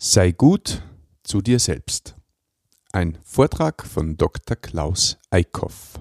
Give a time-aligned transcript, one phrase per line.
[0.00, 0.80] Sei gut
[1.24, 2.14] zu dir selbst.
[2.92, 4.56] Ein Vortrag von Dr.
[4.56, 6.00] Klaus Eickhoff.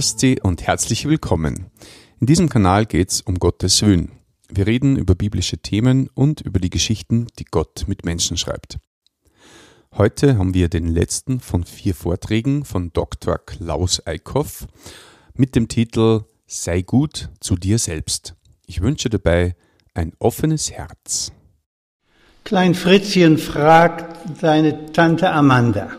[0.00, 1.66] Christi und herzlich willkommen.
[2.20, 4.12] In diesem Kanal geht es um Gottes Willen.
[4.48, 8.78] Wir reden über biblische Themen und über die Geschichten, die Gott mit Menschen schreibt.
[9.94, 13.36] Heute haben wir den letzten von vier Vorträgen von Dr.
[13.36, 14.68] Klaus Eickhoff
[15.34, 18.36] mit dem Titel Sei gut zu dir selbst.
[18.64, 19.54] Ich wünsche dabei
[19.92, 21.30] ein offenes Herz.
[22.44, 25.90] Klein Fritzchen fragt seine Tante Amanda.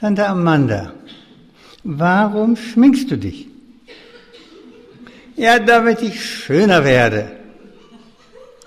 [0.00, 0.94] Tante Amanda,
[1.84, 3.48] warum schminkst du dich?
[5.36, 7.32] Ja, damit ich schöner werde.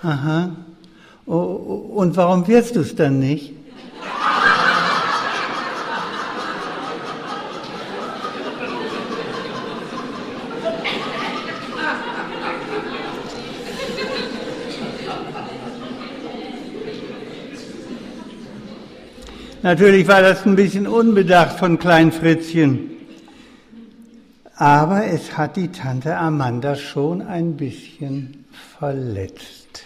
[0.04, 0.56] Aha.
[1.26, 3.54] und warum wirst du es dann nicht?
[19.64, 22.92] Natürlich war das ein bisschen unbedacht von Klein Fritzchen.
[24.58, 28.44] Aber es hat die Tante Amanda schon ein bisschen
[28.78, 29.84] verletzt.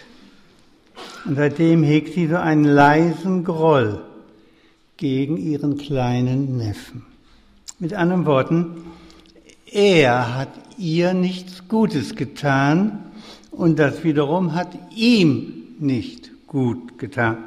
[1.26, 4.00] Und seitdem hegt sie so einen leisen Groll
[4.96, 7.06] gegen ihren kleinen Neffen.
[7.78, 8.82] Mit anderen Worten,
[9.70, 13.04] er hat ihr nichts Gutes getan
[13.52, 17.44] und das wiederum hat ihm nicht gut getan.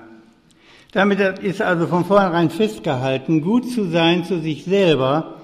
[0.92, 5.42] Damit ist also von vornherein festgehalten, gut zu sein zu sich selber,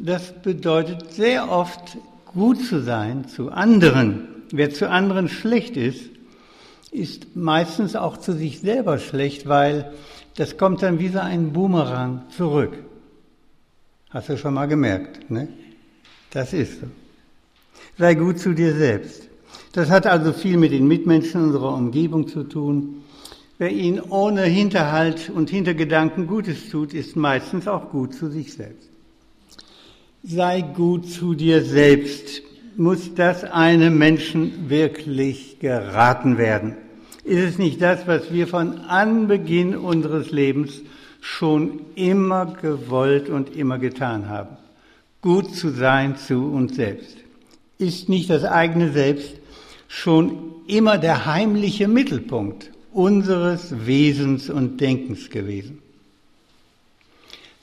[0.00, 4.28] das bedeutet sehr oft gut zu sein zu anderen.
[4.52, 6.10] Wer zu anderen schlecht ist,
[6.92, 9.92] ist meistens auch zu sich selber schlecht, weil
[10.36, 12.78] das kommt dann wie so ein Boomerang zurück.
[14.10, 15.48] Hast du schon mal gemerkt, ne?
[16.30, 16.86] Das ist so.
[17.98, 19.28] Sei gut zu dir selbst.
[19.72, 23.02] Das hat also viel mit den Mitmenschen unserer Umgebung zu tun.
[23.58, 28.90] Wer ihn ohne Hinterhalt und Hintergedanken Gutes tut, ist meistens auch gut zu sich selbst.
[30.22, 32.42] Sei gut zu dir selbst.
[32.76, 36.76] Muss das einem Menschen wirklich geraten werden?
[37.24, 40.82] Ist es nicht das, was wir von Anbeginn unseres Lebens
[41.22, 44.58] schon immer gewollt und immer getan haben?
[45.22, 47.16] Gut zu sein zu uns selbst.
[47.78, 49.36] Ist nicht das eigene Selbst
[49.88, 50.36] schon
[50.66, 55.82] immer der heimliche Mittelpunkt unseres Wesens und Denkens gewesen.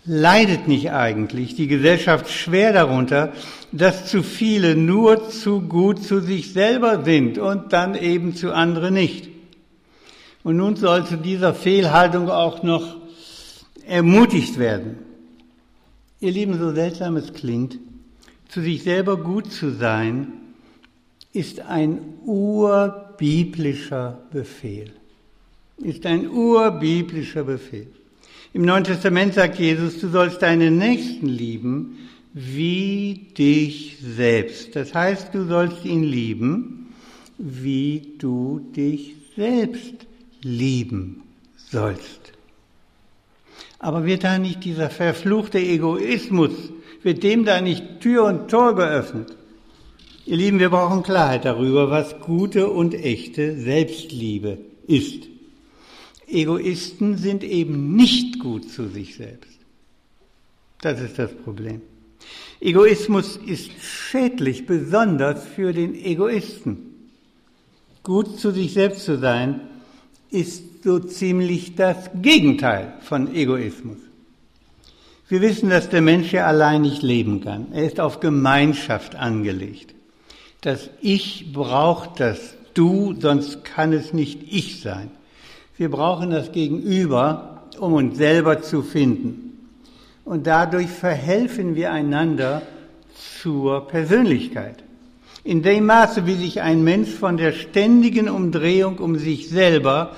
[0.06, 3.34] Leidet nicht eigentlich die Gesellschaft schwer darunter,
[3.72, 8.94] dass zu viele nur zu gut zu sich selber sind und dann eben zu anderen
[8.94, 9.30] nicht?
[10.44, 12.98] Und nun soll zu dieser Fehlhaltung auch noch
[13.88, 15.00] ermutigt werden.
[16.20, 17.80] Ihr Lieben, so seltsam es klingt,
[18.50, 20.28] zu sich selber gut zu sein,
[21.32, 24.92] ist ein urbiblischer Befehl
[25.78, 27.88] ist ein urbiblischer Befehl.
[28.54, 31.98] Im Neuen Testament sagt Jesus, du sollst deinen Nächsten lieben
[32.34, 34.76] wie dich selbst.
[34.76, 36.94] Das heißt, du sollst ihn lieben,
[37.38, 39.94] wie du dich selbst
[40.42, 41.24] lieben
[41.56, 42.34] sollst.
[43.80, 46.52] Aber wird da nicht dieser verfluchte Egoismus,
[47.02, 49.36] wird dem da nicht Tür und Tor geöffnet?
[50.26, 54.58] Ihr Lieben, wir brauchen Klarheit darüber, was gute und echte Selbstliebe
[54.88, 55.33] ist.
[56.34, 59.60] Egoisten sind eben nicht gut zu sich selbst.
[60.82, 61.82] Das ist das Problem.
[62.60, 67.10] Egoismus ist schädlich, besonders für den Egoisten.
[68.04, 69.62] Gut zu sich selbst zu sein,
[70.30, 73.98] ist so ziemlich das Gegenteil von Egoismus.
[75.30, 77.72] Wir wissen, dass der Mensch ja allein nicht leben kann.
[77.72, 79.94] Er ist auf Gemeinschaft angelegt.
[80.62, 85.12] Das Ich braucht das Du, sonst kann es nicht Ich sein.
[85.76, 89.70] Wir brauchen das Gegenüber, um uns selber zu finden.
[90.24, 92.62] Und dadurch verhelfen wir einander
[93.42, 94.84] zur Persönlichkeit.
[95.44, 100.16] In dem Maße, wie sich ein Mensch von der ständigen Umdrehung um sich selber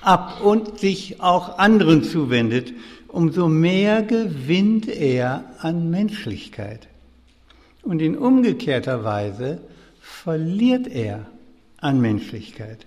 [0.00, 2.72] ab und sich auch anderen zuwendet,
[3.08, 6.88] umso mehr gewinnt er an Menschlichkeit.
[7.82, 9.60] Und in umgekehrter Weise
[10.00, 11.26] verliert er
[11.78, 12.86] an Menschlichkeit.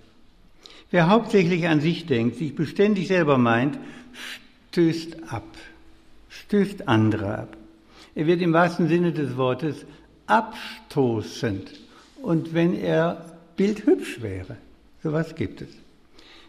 [0.96, 3.78] Wer hauptsächlich an sich denkt, sich beständig selber meint,
[4.70, 5.44] stößt ab,
[6.30, 7.56] stößt andere ab.
[8.14, 9.84] Er wird im wahrsten Sinne des Wortes
[10.26, 11.70] abstoßend.
[12.22, 14.56] Und wenn er bildhübsch wäre,
[15.02, 15.68] sowas gibt es.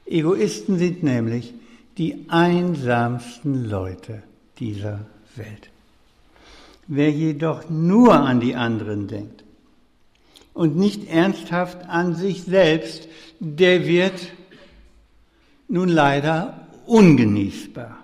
[0.06, 1.54] Egoisten sind nämlich
[1.98, 4.24] die einsamsten Leute
[4.60, 5.02] dieser
[5.36, 5.70] Welt.
[6.88, 9.44] Wer jedoch nur an die anderen denkt
[10.58, 13.08] und nicht ernsthaft an sich selbst,
[13.40, 14.32] der wird
[15.68, 17.96] nun leider ungenießbar.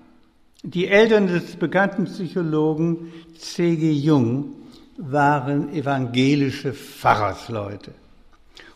[0.61, 3.91] Die Eltern des bekannten Psychologen C.G.
[3.91, 4.53] Jung
[4.97, 7.91] waren evangelische Pfarrersleute.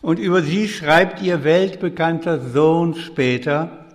[0.02, 3.86] Und über sie schreibt ihr weltbekannter Sohn später,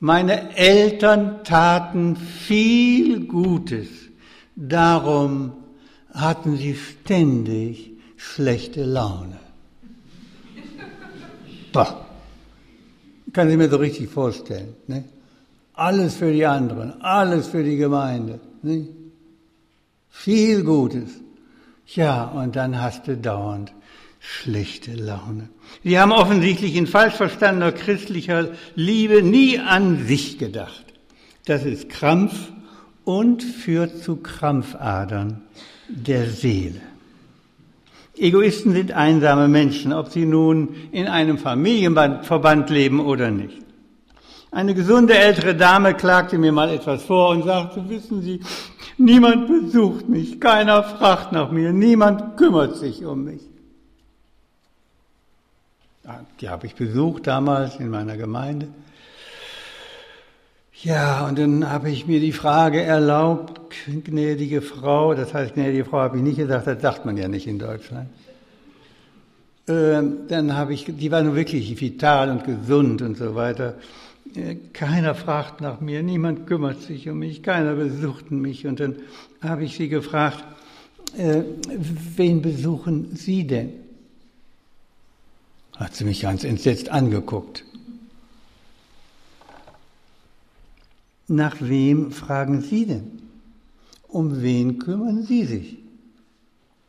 [0.00, 3.88] meine Eltern taten viel Gutes,
[4.56, 5.52] darum
[6.12, 7.91] hatten sie ständig
[8.22, 9.38] schlechte Laune.
[11.72, 12.06] Boah.
[13.32, 14.74] Kann ich mir so richtig vorstellen.
[14.86, 15.04] Ne?
[15.74, 18.40] Alles für die anderen, alles für die Gemeinde.
[18.62, 18.88] Ne?
[20.10, 21.10] Viel Gutes.
[21.86, 23.72] Ja, und dann hast du dauernd
[24.20, 25.48] schlechte Laune.
[25.82, 30.84] Sie haben offensichtlich in falsch verstandener christlicher Liebe nie an sich gedacht.
[31.46, 32.52] Das ist Krampf
[33.04, 35.40] und führt zu Krampfadern
[35.88, 36.82] der Seele.
[38.22, 43.58] Egoisten sind einsame Menschen, ob sie nun in einem Familienverband leben oder nicht.
[44.52, 48.40] Eine gesunde ältere Dame klagte mir mal etwas vor und sagte, wissen Sie,
[48.96, 53.42] niemand besucht mich, keiner fragt nach mir, niemand kümmert sich um mich.
[56.40, 58.68] Die habe ich besucht damals in meiner Gemeinde.
[60.82, 63.60] Ja, und dann habe ich mir die Frage erlaubt,
[64.04, 67.46] gnädige Frau, das heißt, gnädige Frau habe ich nicht gesagt, das sagt man ja nicht
[67.46, 68.08] in Deutschland.
[69.68, 73.76] Ähm, dann habe ich, die war nun wirklich vital und gesund und so weiter.
[74.34, 78.66] Äh, keiner fragt nach mir, niemand kümmert sich um mich, keiner besucht mich.
[78.66, 78.96] Und dann
[79.40, 80.44] habe ich sie gefragt,
[81.16, 81.42] äh,
[82.16, 83.70] wen besuchen Sie denn?
[85.76, 87.64] Hat sie mich ganz entsetzt angeguckt.
[91.28, 93.22] Nach wem fragen Sie denn?
[94.08, 95.78] Um wen kümmern Sie sich?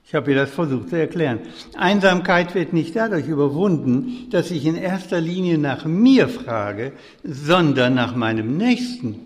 [0.05, 1.39] Ich habe ihr das versucht zu erklären.
[1.75, 6.91] Einsamkeit wird nicht dadurch überwunden, dass ich in erster Linie nach mir frage,
[7.23, 9.19] sondern nach meinem Nächsten,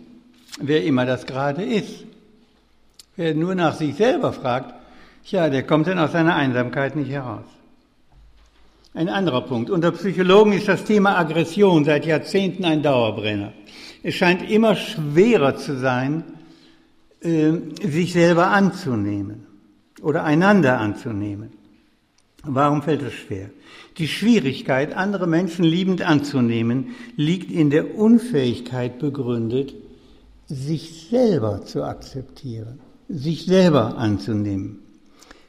[0.62, 2.06] wer immer das gerade ist.
[3.16, 4.76] Wer nur nach sich selber fragt,
[5.26, 7.44] ja, der kommt dann aus seiner Einsamkeit nicht heraus.
[8.94, 9.70] Ein anderer Punkt.
[9.70, 13.52] Unter Psychologen ist das Thema Aggression seit Jahrzehnten ein Dauerbrenner.
[14.04, 16.24] Es scheint immer schwerer zu sein,
[17.22, 19.48] äh, sich selber anzunehmen
[20.02, 21.50] oder einander anzunehmen.
[22.44, 23.50] Warum fällt es schwer?
[23.98, 29.74] Die Schwierigkeit, andere Menschen liebend anzunehmen, liegt in der Unfähigkeit begründet,
[30.46, 32.80] sich selber zu akzeptieren,
[33.10, 34.80] sich selber anzunehmen.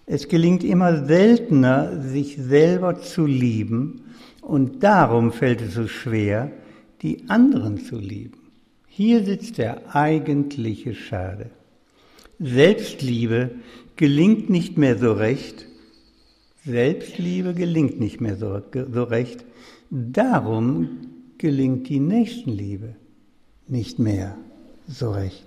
[0.07, 4.07] Es gelingt immer seltener, sich selber zu lieben
[4.41, 6.51] und darum fällt es so schwer,
[7.03, 8.39] die anderen zu lieben.
[8.87, 11.51] Hier sitzt der eigentliche Schade.
[12.39, 13.51] Selbstliebe
[13.97, 15.67] gelingt nicht mehr so recht.
[16.65, 18.61] Selbstliebe gelingt nicht mehr so,
[18.93, 19.45] so recht.
[19.91, 20.89] Darum
[21.39, 22.95] gelingt die Nächstenliebe
[23.69, 24.37] nicht mehr
[24.87, 25.45] so recht.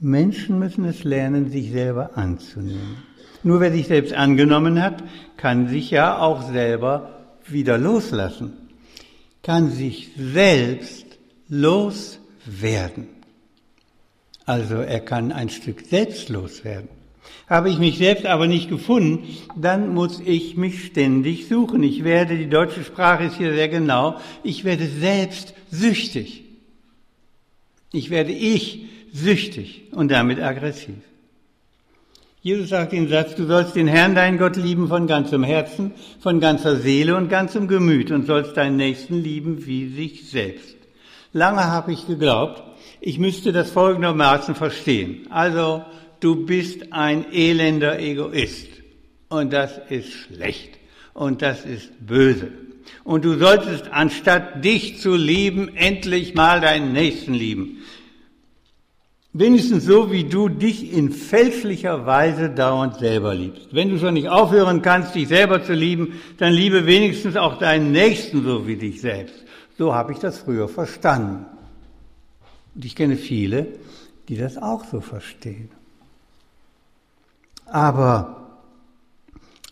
[0.00, 2.96] Menschen müssen es lernen, sich selber anzunehmen.
[3.42, 5.02] Nur wer sich selbst angenommen hat,
[5.36, 7.10] kann sich ja auch selber
[7.46, 8.52] wieder loslassen,
[9.44, 11.06] kann sich selbst
[11.48, 13.08] loswerden.
[14.46, 16.88] Also er kann ein Stück selbstlos werden.
[17.48, 21.82] Habe ich mich selbst aber nicht gefunden, dann muss ich mich ständig suchen.
[21.82, 26.44] Ich werde, die deutsche Sprache ist hier sehr genau, ich werde selbst süchtig.
[27.92, 30.96] Ich werde ich süchtig und damit aggressiv.
[32.44, 36.40] Jesus sagt den Satz, du sollst den Herrn, deinen Gott lieben von ganzem Herzen, von
[36.40, 40.76] ganzer Seele und ganzem Gemüt und sollst deinen Nächsten lieben wie sich selbst.
[41.32, 42.62] Lange habe ich geglaubt,
[43.00, 45.26] ich müsste das folgendermaßen verstehen.
[45.30, 45.86] Also,
[46.20, 48.68] du bist ein elender Egoist.
[49.30, 50.78] Und das ist schlecht.
[51.14, 52.52] Und das ist böse.
[53.04, 57.78] Und du solltest, anstatt dich zu lieben, endlich mal deinen Nächsten lieben.
[59.36, 63.66] Wenigstens so, wie du dich in fälschlicher Weise dauernd selber liebst.
[63.72, 67.90] Wenn du schon nicht aufhören kannst, dich selber zu lieben, dann liebe wenigstens auch deinen
[67.90, 69.34] Nächsten so wie dich selbst.
[69.76, 71.46] So habe ich das früher verstanden.
[72.76, 73.66] Und ich kenne viele,
[74.28, 75.68] die das auch so verstehen.
[77.66, 78.60] Aber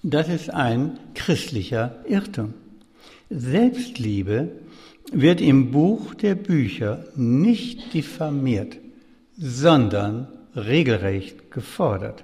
[0.03, 2.55] das ist ein christlicher Irrtum.
[3.31, 4.51] Selbstliebe
[5.13, 8.82] wird im Buch der Bücher nicht diffamiert,
[9.43, 12.23] sondern regelrecht gefordert.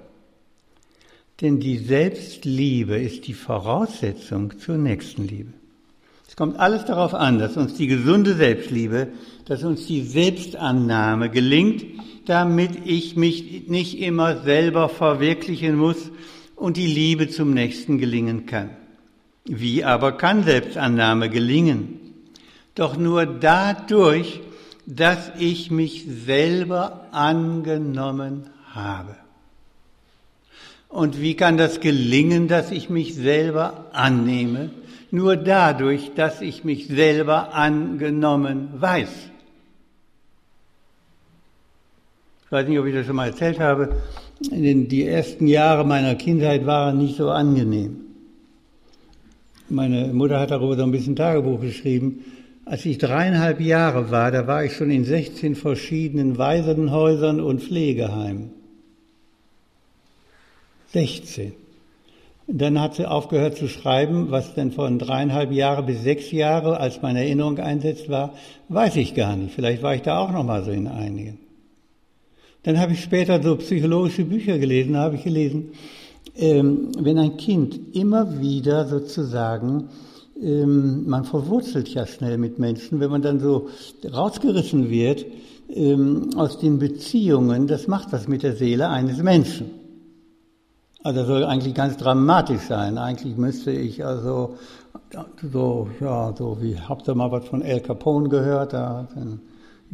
[1.41, 5.51] Denn die Selbstliebe ist die Voraussetzung zur Nächstenliebe.
[6.27, 9.09] Es kommt alles darauf an, dass uns die gesunde Selbstliebe,
[9.45, 11.83] dass uns die Selbstannahme gelingt,
[12.25, 16.11] damit ich mich nicht immer selber verwirklichen muss
[16.55, 18.69] und die Liebe zum Nächsten gelingen kann.
[19.45, 21.99] Wie aber kann Selbstannahme gelingen?
[22.75, 24.39] Doch nur dadurch,
[24.91, 29.15] dass ich mich selber angenommen habe.
[30.89, 34.71] Und wie kann das gelingen, dass ich mich selber annehme?
[35.11, 39.09] Nur dadurch, dass ich mich selber angenommen weiß.
[42.45, 43.95] Ich weiß nicht, ob ich das schon mal erzählt habe.
[44.41, 47.97] Die ersten Jahre meiner Kindheit waren nicht so angenehm.
[49.69, 52.25] Meine Mutter hat darüber so ein bisschen Tagebuch geschrieben.
[52.69, 58.51] Als ich dreieinhalb Jahre war, da war ich schon in 16 verschiedenen Waisenhäusern und Pflegeheimen.
[60.93, 61.53] 16.
[62.45, 67.01] Dann hat sie aufgehört zu schreiben, was denn von dreieinhalb Jahre bis sechs Jahre als
[67.01, 68.35] meine Erinnerung einsetzt war,
[68.67, 69.55] weiß ich gar nicht.
[69.55, 71.39] Vielleicht war ich da auch noch mal so in einigen.
[72.61, 75.71] Dann habe ich später so psychologische Bücher gelesen, habe ich gelesen,
[76.37, 79.89] ähm, wenn ein Kind immer wieder sozusagen,
[80.41, 83.69] ähm, man verwurzelt ja schnell mit Menschen, wenn man dann so
[84.11, 85.25] rausgerissen wird
[85.69, 89.71] ähm, aus den Beziehungen, das macht was mit der Seele eines Menschen.
[91.03, 92.97] Also das soll eigentlich ganz dramatisch sein.
[92.97, 94.55] Eigentlich müsste ich also
[95.51, 98.73] so, ja, so wie, habt ihr mal was von El Capone gehört?
[98.73, 99.39] Da, den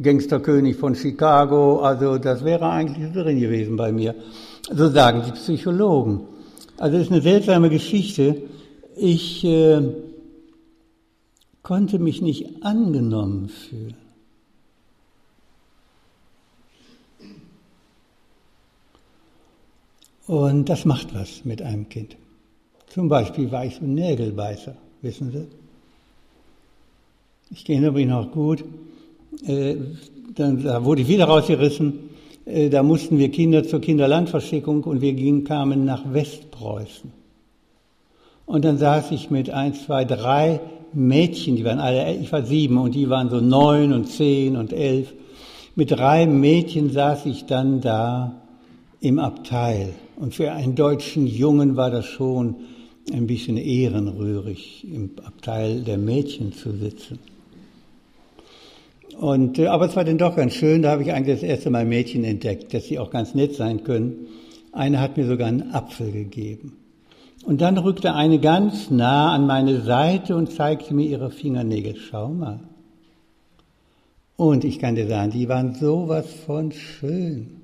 [0.02, 1.80] Gangsterkönig von Chicago.
[1.80, 4.14] Also das wäre eigentlich drin gewesen bei mir.
[4.70, 6.22] So sagen die Psychologen.
[6.78, 8.42] Also das ist eine seltsame Geschichte.
[8.96, 9.80] Ich äh,
[11.66, 13.96] konnte mich nicht angenommen fühlen.
[20.28, 22.16] Und das macht was mit einem Kind.
[22.86, 25.46] Zum Beispiel war ich so ein Nägelbeißer, wissen Sie?
[27.50, 28.62] Ich kenne übrigens noch gut.
[29.44, 29.74] Äh,
[30.36, 32.10] dann da wurde ich wieder rausgerissen.
[32.44, 37.12] Äh, da mussten wir Kinder zur Kinderlandverschickung und wir gingen, kamen nach Westpreußen.
[38.46, 40.60] Und dann saß ich mit eins, zwei, drei
[40.92, 44.72] Mädchen, die waren alle, ich war sieben und die waren so neun und zehn und
[44.72, 45.12] elf.
[45.74, 48.42] Mit drei Mädchen saß ich dann da
[49.00, 49.94] im Abteil.
[50.16, 52.56] Und für einen deutschen Jungen war das schon
[53.12, 57.18] ein bisschen ehrenrührig, im Abteil der Mädchen zu sitzen.
[59.18, 61.70] Und, äh, aber es war dann doch ganz schön, da habe ich eigentlich das erste
[61.70, 64.26] Mal Mädchen entdeckt, dass sie auch ganz nett sein können.
[64.72, 66.76] Eine hat mir sogar einen Apfel gegeben.
[67.46, 71.94] Und dann rückte eine ganz nah an meine Seite und zeigte mir ihre Fingernägel.
[71.94, 72.58] Schau mal.
[74.36, 77.60] Und ich kann dir sagen, die waren sowas von schön.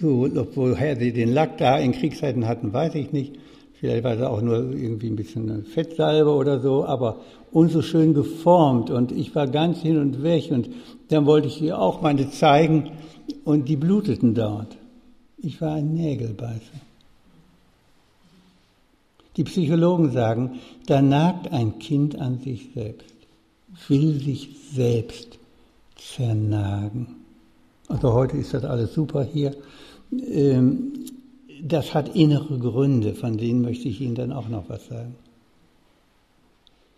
[0.00, 3.36] So, woher sie den Lack da in Kriegszeiten hatten, weiß ich nicht.
[3.80, 7.16] Vielleicht war es auch nur irgendwie ein bisschen Fettsalbe oder so, aber
[7.50, 10.68] unso schön geformt und ich war ganz hin und weg und
[11.08, 12.92] dann wollte ich ihr auch meine zeigen
[13.44, 14.76] und die bluteten dort.
[15.38, 16.89] Ich war ein Nägelbeißer.
[19.36, 23.14] Die Psychologen sagen, da nagt ein Kind an sich selbst,
[23.88, 25.38] will sich selbst
[25.96, 27.16] zernagen.
[27.88, 29.54] Also heute ist das alles super hier.
[30.12, 30.92] Ähm,
[31.62, 35.14] das hat innere Gründe, von denen möchte ich Ihnen dann auch noch was sagen.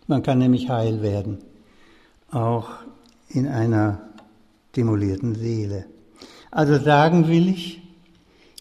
[0.07, 1.37] Man kann nämlich heil werden,
[2.31, 2.69] auch
[3.29, 4.01] in einer
[4.75, 5.85] demolierten Seele.
[6.51, 7.82] Also sagen will ich,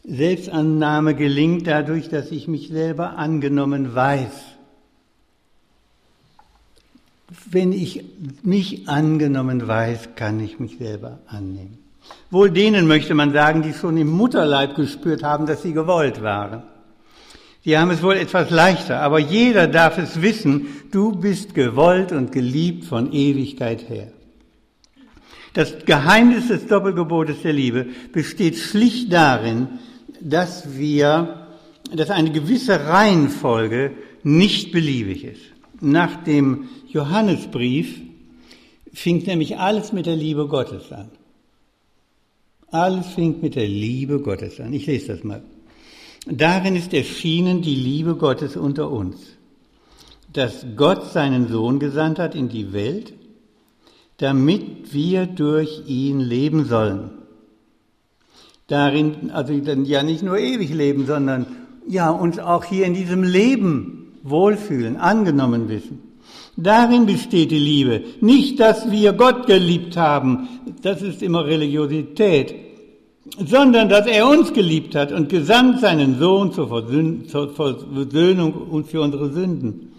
[0.04, 4.32] Selbstannahme gelingt dadurch, dass ich mich selber angenommen weiß.
[7.50, 8.04] Wenn ich
[8.42, 11.78] mich angenommen weiß, kann ich mich selber annehmen.
[12.30, 16.64] Wohl denen möchte man sagen, die schon im Mutterleib gespürt haben, dass sie gewollt waren.
[17.64, 22.32] Die haben es wohl etwas leichter, aber jeder darf es wissen, du bist gewollt und
[22.32, 24.08] geliebt von Ewigkeit her.
[25.52, 29.68] Das Geheimnis des Doppelgebotes der Liebe besteht schlicht darin,
[30.22, 31.48] dass wir,
[31.94, 35.42] dass eine gewisse Reihenfolge nicht beliebig ist.
[35.80, 38.00] Nach dem Johannesbrief
[38.92, 41.10] fing nämlich alles mit der Liebe Gottes an.
[42.70, 44.72] Alles fängt mit der Liebe Gottes an.
[44.72, 45.42] Ich lese das mal.
[46.26, 49.18] Darin ist erschienen die Liebe Gottes unter uns,
[50.32, 53.12] dass Gott seinen Sohn gesandt hat in die Welt,
[54.18, 57.10] damit wir durch ihn leben sollen.
[58.72, 61.44] Darin, also dann ja nicht nur ewig leben, sondern
[61.86, 65.98] ja uns auch hier in diesem Leben wohlfühlen, angenommen wissen.
[66.56, 68.00] Darin besteht die Liebe.
[68.22, 70.48] Nicht, dass wir Gott geliebt haben.
[70.80, 72.54] Das ist immer Religiosität.
[73.46, 79.30] sondern dass er uns geliebt hat und gesandt seinen Sohn zur Versöhnung und für unsere
[79.32, 79.92] Sünden.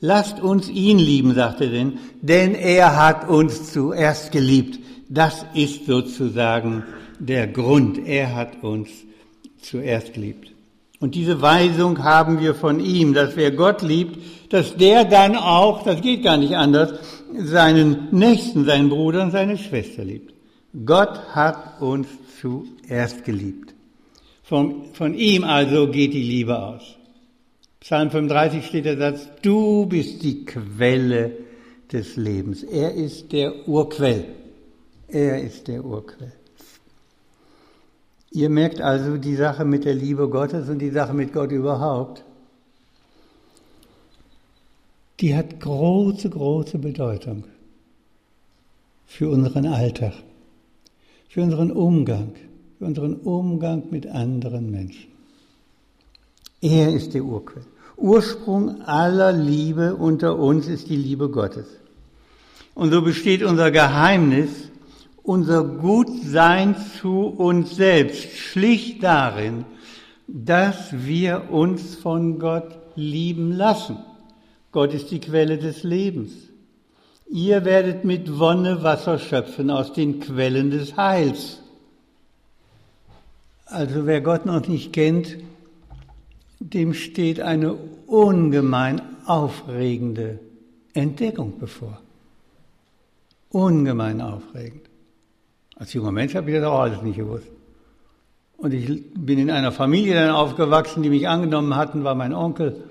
[0.00, 4.80] Lasst uns ihn lieben, sagte er denn, denn er hat uns zuerst geliebt.
[5.08, 6.82] Das ist sozusagen
[7.18, 8.06] der Grund.
[8.06, 8.88] Er hat uns
[9.60, 10.52] zuerst geliebt.
[11.00, 14.18] Und diese Weisung haben wir von ihm, dass wer Gott liebt,
[14.52, 16.98] dass der dann auch, das geht gar nicht anders,
[17.36, 20.34] seinen Nächsten, seinen Bruder und seine Schwester liebt.
[20.84, 22.08] Gott hat uns
[22.40, 23.74] zuerst geliebt.
[24.42, 26.96] Von, von ihm also geht die Liebe aus.
[27.80, 31.32] Psalm 35 steht der Satz, du bist die Quelle
[31.92, 32.64] des Lebens.
[32.64, 34.24] Er ist der Urquell.
[35.06, 36.32] Er ist der Urquell.
[38.30, 42.24] Ihr merkt also die Sache mit der Liebe Gottes und die Sache mit Gott überhaupt.
[45.20, 47.44] Die hat große, große Bedeutung
[49.06, 50.12] für unseren Alltag,
[51.28, 52.34] für unseren Umgang,
[52.78, 55.10] für unseren Umgang mit anderen Menschen.
[56.60, 57.64] Er ist der Urquell.
[57.96, 61.66] Ursprung aller Liebe unter uns ist die Liebe Gottes.
[62.74, 64.50] Und so besteht unser Geheimnis,
[65.28, 69.66] unser Gutsein zu uns selbst schlicht darin,
[70.26, 73.98] dass wir uns von Gott lieben lassen.
[74.72, 76.32] Gott ist die Quelle des Lebens.
[77.28, 81.60] Ihr werdet mit Wonne Wasser schöpfen aus den Quellen des Heils.
[83.66, 85.36] Also wer Gott noch nicht kennt,
[86.58, 87.74] dem steht eine
[88.06, 90.38] ungemein aufregende
[90.94, 92.00] Entdeckung bevor.
[93.50, 94.87] Ungemein aufregend.
[95.78, 97.46] Als junger Mensch habe ich das auch alles nicht gewusst.
[98.56, 102.82] Und ich bin in einer Familie dann aufgewachsen, die mich angenommen hatten, war mein Onkel,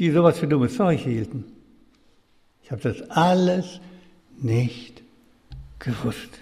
[0.00, 1.44] die sowas für dummes Zeug hielten.
[2.64, 3.80] Ich habe das alles
[4.40, 5.02] nicht
[5.78, 6.40] gewusst.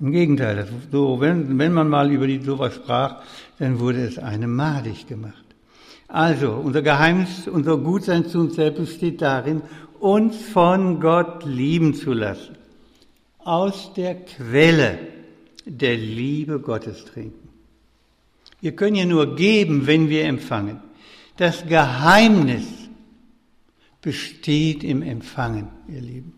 [0.00, 3.22] Im Gegenteil, so, wenn, wenn man mal über die sowas sprach,
[3.60, 5.44] dann wurde es einem madig gemacht.
[6.08, 9.62] Also, unser Geheimnis, unser Gutsein zu uns selbst besteht darin,
[10.00, 12.57] uns von Gott lieben zu lassen
[13.38, 14.98] aus der Quelle
[15.64, 17.48] der Liebe Gottes trinken.
[18.60, 20.80] Wir können ja nur geben, wenn wir empfangen.
[21.36, 22.66] Das Geheimnis
[24.02, 26.32] besteht im Empfangen, ihr Lieben.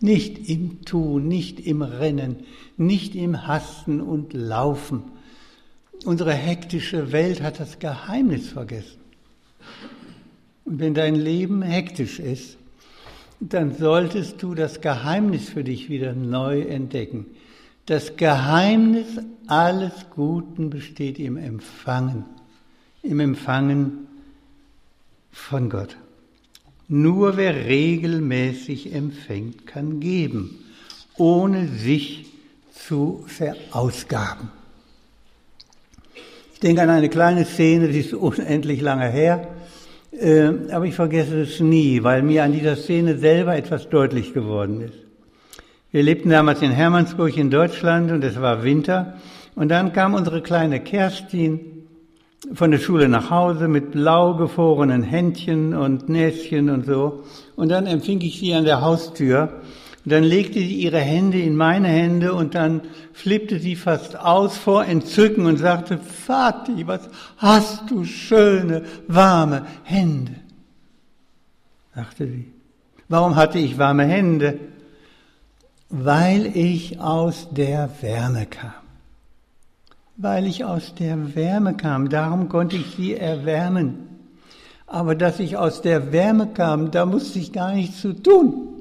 [0.00, 2.44] Nicht im Tun, nicht im Rennen,
[2.76, 5.04] nicht im Hasten und Laufen.
[6.04, 9.00] Unsere hektische Welt hat das Geheimnis vergessen.
[10.64, 12.56] Und wenn dein Leben hektisch ist,
[13.48, 17.26] dann solltest du das Geheimnis für dich wieder neu entdecken.
[17.86, 22.24] Das Geheimnis alles Guten besteht im Empfangen,
[23.02, 24.06] im Empfangen
[25.32, 25.96] von Gott.
[26.86, 30.58] Nur wer regelmäßig empfängt, kann geben,
[31.16, 32.26] ohne sich
[32.72, 34.50] zu verausgaben.
[36.54, 39.48] Ich denke an eine kleine Szene, die ist unendlich lange her.
[40.12, 44.82] Äh, aber ich vergesse es nie, weil mir an dieser Szene selber etwas deutlich geworden
[44.82, 44.98] ist.
[45.90, 49.14] Wir lebten damals in Hermannsburg in Deutschland und es war Winter.
[49.54, 51.60] Und dann kam unsere kleine Kerstin
[52.54, 57.24] von der Schule nach Hause mit blau gefrorenen Händchen und Näschen und so.
[57.56, 59.60] Und dann empfing ich sie an der Haustür
[60.04, 62.80] und dann legte sie ihre Hände in meine Hände und dann
[63.12, 70.34] flippte sie fast aus vor Entzücken und sagte, Vati, was hast du schöne, warme Hände?
[71.94, 72.52] sagte sie.
[73.08, 74.58] Warum hatte ich warme Hände?
[75.88, 78.72] Weil ich aus der Wärme kam.
[80.16, 84.08] Weil ich aus der Wärme kam, darum konnte ich sie erwärmen.
[84.86, 88.71] Aber dass ich aus der Wärme kam, da musste ich gar nichts zu tun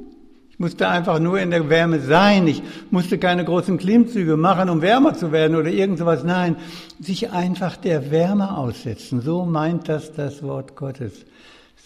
[0.62, 2.47] musste einfach nur in der Wärme sein.
[2.47, 6.24] Ich musste keine großen Klimmzüge machen, um wärmer zu werden oder irgend sowas.
[6.24, 6.56] Nein,
[7.00, 9.21] sich einfach der Wärme aussetzen.
[9.21, 11.26] So meint das das Wort Gottes.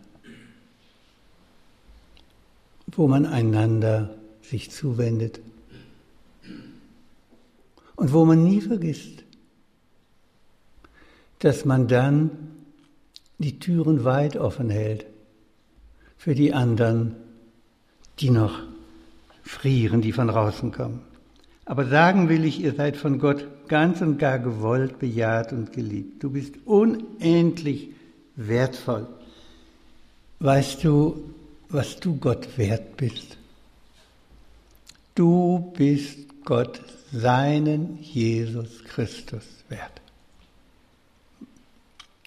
[2.86, 5.40] wo man einander sich zuwendet
[7.96, 9.22] und wo man nie vergisst,
[11.40, 12.30] dass man dann
[13.36, 15.04] die Türen weit offen hält
[16.16, 17.16] für die anderen,
[18.18, 18.62] die noch
[19.42, 21.02] frieren, die von draußen kommen.
[21.66, 26.22] Aber sagen will ich, ihr seid von Gott ganz und gar gewollt, bejaht und geliebt.
[26.22, 27.90] Du bist unendlich
[28.38, 29.06] wertvoll.
[30.40, 31.34] Weißt du,
[31.68, 33.36] was du Gott wert bist?
[35.14, 36.80] Du bist Gott
[37.12, 40.00] seinen Jesus Christus wert.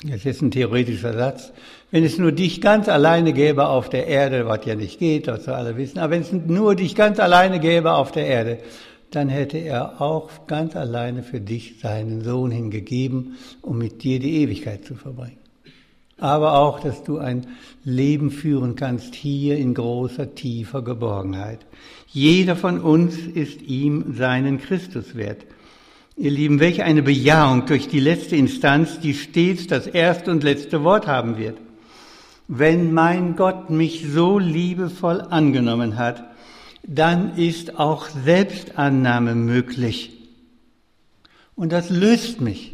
[0.04, 1.52] Das ist ein theoretischer Satz.
[1.92, 5.48] Wenn es nur dich ganz alleine gäbe auf der Erde, was ja nicht geht, was
[5.48, 8.58] wir alle wissen, aber wenn es nur dich ganz alleine gäbe auf der Erde,
[9.12, 14.42] dann hätte er auch ganz alleine für dich seinen Sohn hingegeben, um mit dir die
[14.42, 15.41] Ewigkeit zu verbringen.
[16.22, 17.48] Aber auch, dass du ein
[17.84, 21.66] Leben führen kannst hier in großer, tiefer Geborgenheit.
[22.08, 25.46] Jeder von uns ist ihm seinen Christus wert.
[26.16, 30.84] Ihr Lieben, welch eine Bejahung durch die letzte Instanz, die stets das erste und letzte
[30.84, 31.58] Wort haben wird.
[32.48, 36.24] Wenn mein Gott mich so liebevoll angenommen hat,
[36.84, 40.12] dann ist auch Selbstannahme möglich.
[41.56, 42.74] Und das löst mich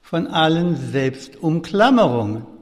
[0.00, 2.57] von allen Selbstumklammerungen.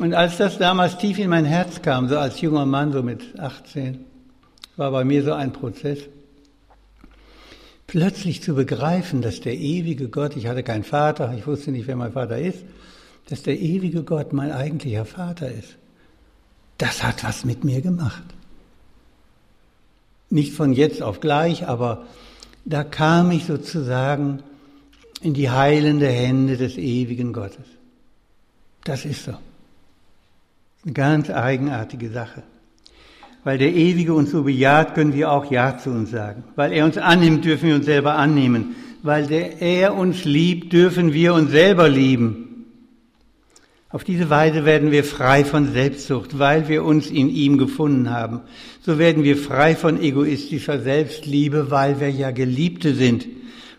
[0.00, 3.38] Und als das damals tief in mein Herz kam, so als junger Mann, so mit
[3.38, 4.04] 18,
[4.76, 6.00] war bei mir so ein Prozess,
[7.86, 11.96] plötzlich zu begreifen, dass der ewige Gott, ich hatte keinen Vater, ich wusste nicht, wer
[11.96, 12.64] mein Vater ist,
[13.28, 15.76] dass der ewige Gott mein eigentlicher Vater ist.
[16.78, 18.24] Das hat was mit mir gemacht.
[20.28, 22.04] Nicht von jetzt auf gleich, aber
[22.64, 24.42] da kam ich sozusagen
[25.20, 27.64] in die heilende Hände des ewigen Gottes.
[28.82, 29.34] Das ist so.
[30.84, 32.42] Eine ganz eigenartige Sache.
[33.42, 36.44] Weil der Ewige uns so bejaht, können wir auch Ja zu uns sagen.
[36.56, 38.74] Weil er uns annimmt, dürfen wir uns selber annehmen.
[39.02, 42.44] Weil der, er uns liebt, dürfen wir uns selber lieben.
[43.90, 48.40] Auf diese Weise werden wir frei von Selbstsucht, weil wir uns in ihm gefunden haben.
[48.80, 53.26] So werden wir frei von egoistischer Selbstliebe, weil wir ja Geliebte sind.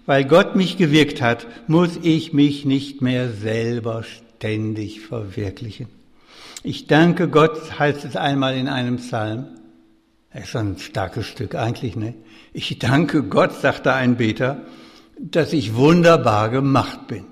[0.05, 5.87] Weil Gott mich gewirkt hat, muss ich mich nicht mehr selber ständig verwirklichen.
[6.67, 9.45] Ich danke Gott, heißt es einmal in einem Psalm.
[10.33, 12.15] Das ist ein starkes Stück eigentlich, ne?
[12.53, 14.61] Ich danke Gott, sagt da ein Beter,
[15.19, 17.25] dass ich wunderbar gemacht bin.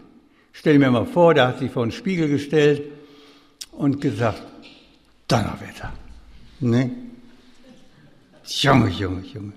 [0.52, 2.84] Stell mir mal vor, der hat sich vor den Spiegel gestellt
[3.72, 4.43] und gesagt,
[5.28, 5.91] Donnerwetter.
[6.60, 6.91] Ne?
[8.46, 9.54] Junge, Junge, Junge.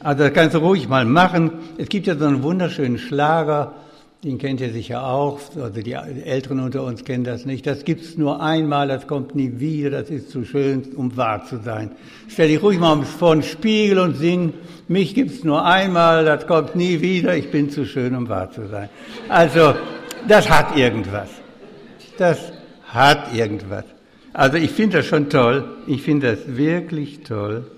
[0.00, 1.52] Also das kannst du ruhig mal machen.
[1.78, 3.76] Es gibt ja so einen wunderschönen Schlager,
[4.26, 7.64] den kennt ihr sicher auch, also die Älteren unter uns kennen das nicht.
[7.64, 11.58] Das gibt's nur einmal, das kommt nie wieder, das ist zu schön, um wahr zu
[11.58, 11.92] sein.
[12.26, 14.52] Stell dich ruhig mal vor den Spiegel und sing,
[14.88, 18.66] mich gibt's nur einmal, das kommt nie wieder, ich bin zu schön, um wahr zu
[18.66, 18.88] sein.
[19.28, 19.74] Also,
[20.26, 21.28] das hat irgendwas.
[22.18, 22.52] Das
[22.88, 23.84] hat irgendwas.
[24.32, 27.70] Also ich finde das schon toll, ich finde das wirklich toll.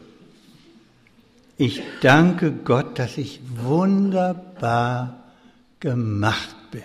[1.59, 5.19] Ich danke Gott, dass ich wunderbar
[5.81, 6.83] gemacht bin.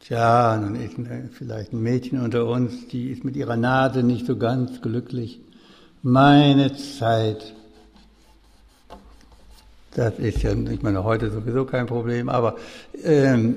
[0.00, 0.94] Tja, nun ist
[1.32, 5.40] vielleicht ein Mädchen unter uns, die ist mit ihrer Nase nicht so ganz glücklich.
[6.02, 7.54] Meine Zeit.
[9.94, 12.56] Das ist ja, ich meine, heute sowieso kein Problem, aber
[13.02, 13.56] ähm,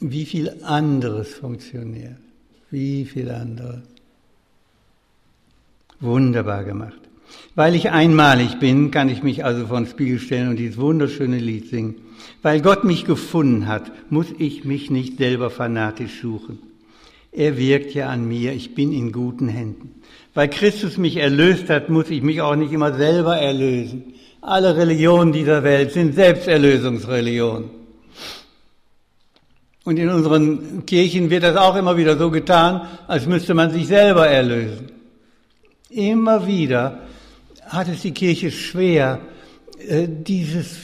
[0.00, 2.16] wie viel anderes funktioniert.
[2.70, 3.82] Wie viel anderes.
[6.00, 7.07] Wunderbar gemacht.
[7.54, 11.38] Weil ich einmalig bin, kann ich mich also vor den Spiegel stellen und dieses wunderschöne
[11.38, 11.96] Lied singen.
[12.42, 16.58] Weil Gott mich gefunden hat, muss ich mich nicht selber fanatisch suchen.
[17.32, 20.02] er wirkt ja an mir, ich bin in guten Händen.
[20.34, 24.14] Weil Christus mich erlöst hat, muss ich mich auch nicht immer selber erlösen.
[24.40, 27.70] Alle Religionen dieser Welt sind Selbsterlösungsreligionen.
[29.84, 33.86] Und in unseren Kirchen wird das auch immer wieder so getan, als müsste man sich
[33.88, 34.92] selber erlösen.
[35.90, 37.07] Immer wieder
[37.68, 39.20] hat es die Kirche schwer,
[39.86, 40.76] äh, dieses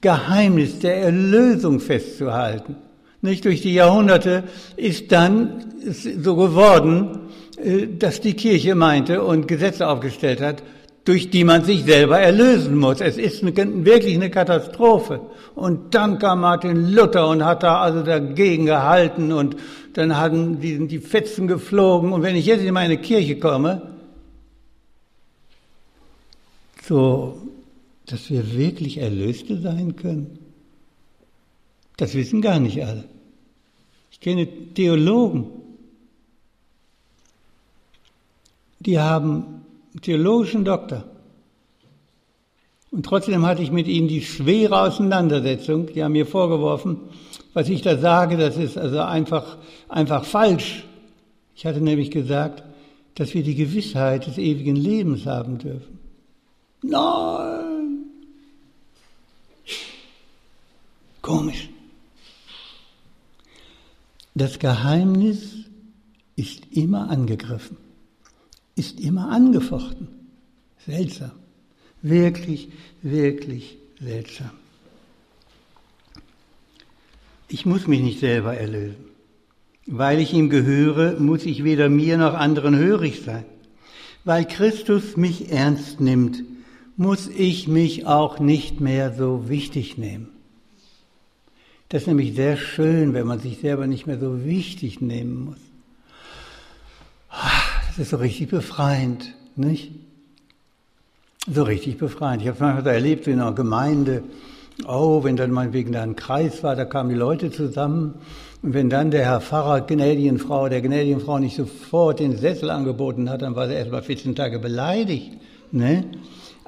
[0.00, 2.76] Geheimnis der Erlösung festzuhalten.
[3.22, 4.44] Nicht durch die Jahrhunderte
[4.76, 7.28] ist dann so geworden,
[7.62, 10.62] äh, dass die Kirche meinte und Gesetze aufgestellt hat,
[11.04, 13.00] durch die man sich selber erlösen muss.
[13.00, 15.20] Es ist eine, wirklich eine Katastrophe.
[15.54, 19.56] Und dann kam Martin Luther und hat da also dagegen gehalten und
[19.94, 22.12] dann hatten die, die Fetzen geflogen.
[22.12, 23.82] Und wenn ich jetzt in meine Kirche komme,
[26.90, 27.38] so,
[28.06, 30.40] dass wir wirklich Erlöste sein können,
[31.96, 33.04] das wissen gar nicht alle.
[34.10, 35.46] Ich kenne Theologen,
[38.80, 39.64] die haben
[40.02, 41.04] theologischen Doktor.
[42.90, 45.86] Und trotzdem hatte ich mit ihnen die schwere Auseinandersetzung.
[45.94, 46.96] Die haben mir vorgeworfen,
[47.54, 50.84] was ich da sage, das ist also einfach, einfach falsch.
[51.54, 52.64] Ich hatte nämlich gesagt,
[53.14, 55.99] dass wir die Gewissheit des ewigen Lebens haben dürfen.
[56.82, 58.04] Nein!
[61.22, 61.68] Komisch.
[64.34, 65.66] Das Geheimnis
[66.36, 67.76] ist immer angegriffen
[68.80, 70.08] ist immer angefochten.
[70.86, 71.32] Seltsam.
[72.00, 72.70] Wirklich,
[73.02, 74.52] wirklich seltsam.
[77.48, 79.04] Ich muss mich nicht selber erlösen.
[79.86, 83.44] Weil ich ihm gehöre, muss ich weder mir noch anderen hörig sein.
[84.24, 86.42] Weil Christus mich ernst nimmt,
[87.00, 90.28] muss ich mich auch nicht mehr so wichtig nehmen.
[91.88, 95.56] Das ist nämlich sehr schön, wenn man sich selber nicht mehr so wichtig nehmen muss.
[97.88, 99.92] Das ist so richtig befreiend, nicht?
[101.50, 102.42] So richtig befreiend.
[102.42, 104.22] Ich habe es manchmal so erlebt in einer Gemeinde,
[104.86, 108.16] oh, wenn dann mal wegen da ein Kreis war, da kamen die Leute zusammen.
[108.60, 113.40] Und wenn dann der Herr Pfarrer Gnädienfrau, der Gnädienfrau nicht sofort den Sessel angeboten hat,
[113.40, 115.30] dann war sie erst mal 14 Tage beleidigt.
[115.72, 116.04] Ne?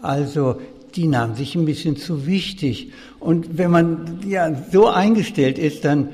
[0.03, 0.61] Also,
[0.95, 2.93] die nahmen sich ein bisschen zu wichtig.
[3.19, 6.11] Und wenn man ja so eingestellt ist, dann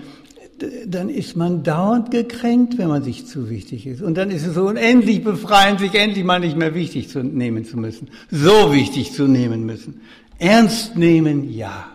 [0.86, 4.02] dann ist man dauernd gekränkt, wenn man sich zu wichtig ist.
[4.02, 7.64] Und dann ist es so unendlich befreiend, sich endlich mal nicht mehr wichtig zu nehmen
[7.64, 8.08] zu müssen.
[8.30, 10.00] So wichtig zu nehmen müssen.
[10.38, 11.88] Ernst nehmen, ja.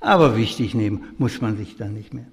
[0.00, 2.26] Aber wichtig nehmen muss man sich dann nicht mehr.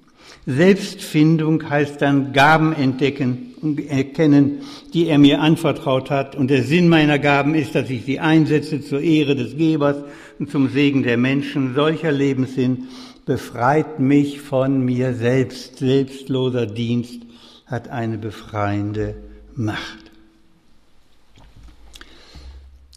[0.46, 4.60] Selbstfindung heißt dann Gaben entdecken und erkennen,
[4.94, 6.36] die er mir anvertraut hat.
[6.36, 9.98] Und der Sinn meiner Gaben ist, dass ich sie einsetze zur Ehre des Gebers
[10.40, 11.74] und zum Segen der Menschen.
[11.76, 12.90] Solcher Lebenssinn
[13.26, 15.78] befreit mich von mir selbst.
[15.78, 17.22] Selbstloser Dienst
[17.66, 19.16] hat eine befreiende
[19.56, 20.12] Macht.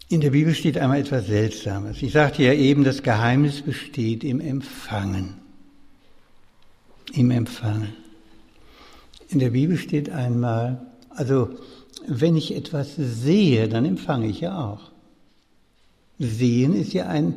[0.09, 2.01] In der Bibel steht einmal etwas Seltsames.
[2.01, 5.46] Ich sagte ja eben, das Geheimnis besteht im Empfangen.
[7.13, 7.93] Im Empfangen.
[9.29, 11.49] In der Bibel steht einmal, also
[12.07, 14.91] wenn ich etwas sehe, dann empfange ich ja auch.
[16.19, 17.33] Sehen ist ja ein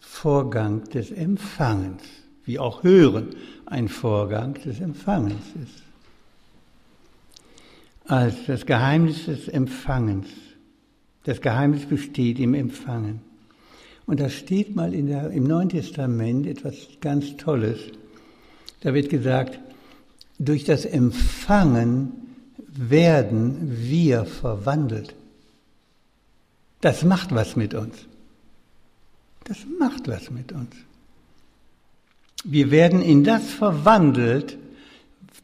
[0.00, 2.02] Vorgang des Empfangens,
[2.44, 3.30] wie auch Hören
[3.66, 5.82] ein Vorgang des Empfangens ist.
[8.04, 10.26] Als das Geheimnis des Empfangens.
[11.24, 13.20] Das Geheimnis besteht im Empfangen.
[14.06, 17.78] Und da steht mal der, im Neuen Testament etwas ganz Tolles.
[18.82, 19.58] Da wird gesagt,
[20.38, 22.12] durch das Empfangen
[22.66, 25.14] werden wir verwandelt.
[26.80, 27.96] Das macht was mit uns.
[29.44, 30.74] Das macht was mit uns.
[32.44, 34.58] Wir werden in das verwandelt,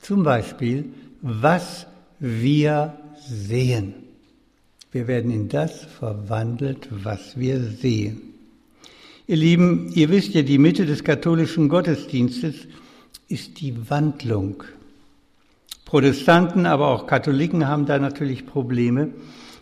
[0.01, 0.87] zum Beispiel,
[1.23, 1.87] was
[2.19, 2.99] wir
[3.29, 3.95] sehen.
[4.91, 8.23] Wir werden in das verwandelt, was wir sehen.
[9.27, 12.55] Ihr Lieben, ihr wisst ja, die Mitte des katholischen Gottesdienstes
[13.29, 14.65] ist die Wandlung.
[15.85, 19.09] Protestanten, aber auch Katholiken haben da natürlich Probleme,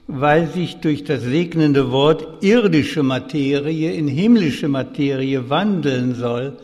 [0.08, 6.58] weil sich durch das segnende Wort irdische Materie in himmlische Materie wandeln soll.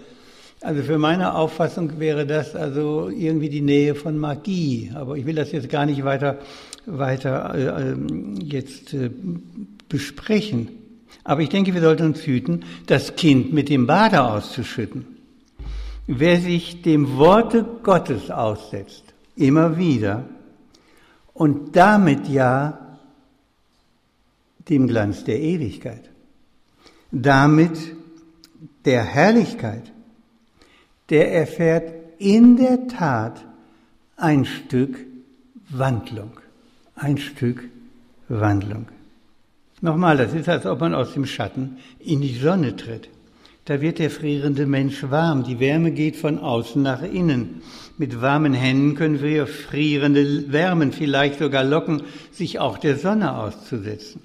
[0.60, 4.92] Also für meine Auffassung wäre das also irgendwie die Nähe von Magie.
[4.94, 6.38] Aber ich will das jetzt gar nicht weiter,
[6.86, 9.10] weiter äh, ähm, jetzt äh,
[9.88, 10.68] besprechen.
[11.24, 15.11] Aber ich denke, wir sollten uns hüten, das Kind mit dem Bade auszuschütten.
[16.06, 19.04] Wer sich dem Worte Gottes aussetzt,
[19.36, 20.24] immer wieder,
[21.34, 22.98] und damit ja
[24.68, 26.10] dem Glanz der Ewigkeit,
[27.10, 27.94] damit
[28.84, 29.92] der Herrlichkeit,
[31.08, 33.44] der erfährt in der Tat
[34.16, 34.98] ein Stück
[35.68, 36.38] Wandlung.
[36.94, 37.68] Ein Stück
[38.28, 38.86] Wandlung.
[39.80, 43.08] Nochmal, das ist, als ob man aus dem Schatten in die Sonne tritt.
[43.64, 45.44] Da wird der frierende Mensch warm.
[45.44, 47.62] Die Wärme geht von außen nach innen.
[47.96, 54.22] Mit warmen Händen können wir frierende wärmen, vielleicht sogar locken, sich auch der Sonne auszusetzen.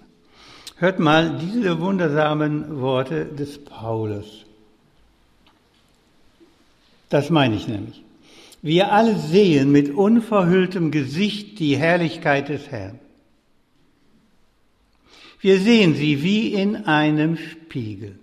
[0.77, 4.45] Hört mal diese wundersamen Worte des Paulus.
[7.09, 8.03] Das meine ich nämlich.
[8.61, 12.99] Wir alle sehen mit unverhülltem Gesicht die Herrlichkeit des Herrn.
[15.39, 18.17] Wir sehen sie wie in einem Spiegel.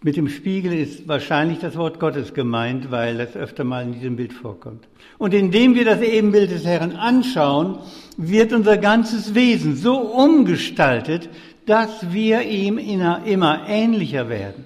[0.00, 4.14] Mit dem Spiegel ist wahrscheinlich das Wort Gottes gemeint, weil das öfter mal in diesem
[4.14, 4.86] Bild vorkommt.
[5.18, 7.80] Und indem wir das Ebenbild des Herrn anschauen,
[8.16, 11.28] wird unser ganzes Wesen so umgestaltet,
[11.66, 14.64] dass wir ihm immer ähnlicher werden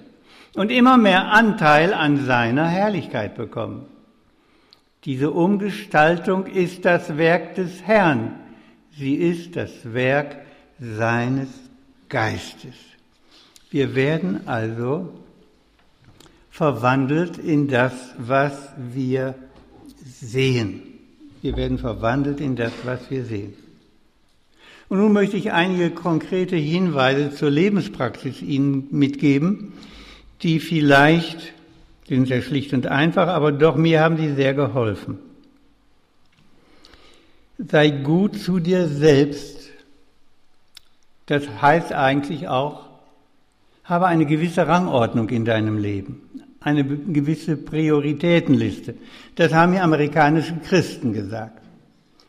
[0.55, 3.87] und immer mehr Anteil an seiner Herrlichkeit bekommen.
[5.03, 8.35] Diese Umgestaltung ist das Werk des Herrn.
[8.95, 10.37] Sie ist das Werk
[10.79, 11.49] seines
[12.07, 12.75] Geistes.
[13.71, 15.09] Wir werden also
[16.53, 19.33] verwandelt in das, was wir
[20.05, 20.83] sehen.
[21.41, 23.55] Wir werden verwandelt in das, was wir sehen.
[24.87, 29.73] Und nun möchte ich einige konkrete Hinweise zur Lebenspraxis Ihnen mitgeben,
[30.43, 31.53] die vielleicht,
[32.07, 35.17] sind sehr schlicht und einfach, aber doch mir haben sie sehr geholfen.
[37.57, 39.71] Sei gut zu dir selbst.
[41.25, 42.93] Das heißt eigentlich auch,
[43.83, 46.21] habe eine gewisse Rangordnung in deinem Leben,
[46.63, 48.95] eine gewisse Prioritätenliste.
[49.35, 51.61] Das haben mir amerikanische Christen gesagt.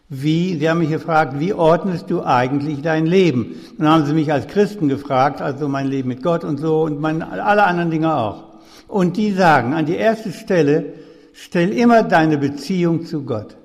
[0.09, 3.57] Wie, sie haben mich gefragt, wie ordnest du eigentlich dein Leben?
[3.79, 7.01] Dann haben sie mich als Christen gefragt, also mein Leben mit Gott und so und
[7.01, 8.45] mein, alle anderen Dinge auch.
[8.87, 10.93] Und die sagen, an die erste Stelle,
[11.33, 13.57] stell immer deine Beziehung zu Gott.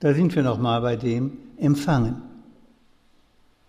[0.00, 2.16] Da sind wir nochmal bei dem Empfangen.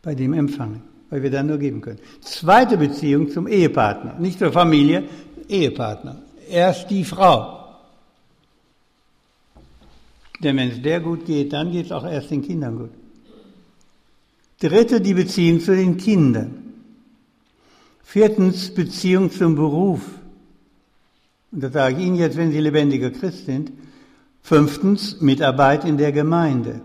[0.01, 1.99] Bei dem Empfangen weil wir dann nur geben können.
[2.21, 5.03] Zweite Beziehung zum Ehepartner, nicht zur Familie,
[5.47, 6.17] Ehepartner.
[6.49, 7.65] Erst die Frau.
[10.41, 12.91] Denn wenn es der gut geht, dann geht es auch erst den Kindern gut.
[14.59, 16.73] Dritte, die Beziehung zu den Kindern.
[18.03, 20.01] Viertens, Beziehung zum Beruf.
[21.51, 23.71] Und das sage ich Ihnen jetzt, wenn Sie lebendiger Christ sind.
[24.41, 26.81] Fünftens, Mitarbeit in der Gemeinde.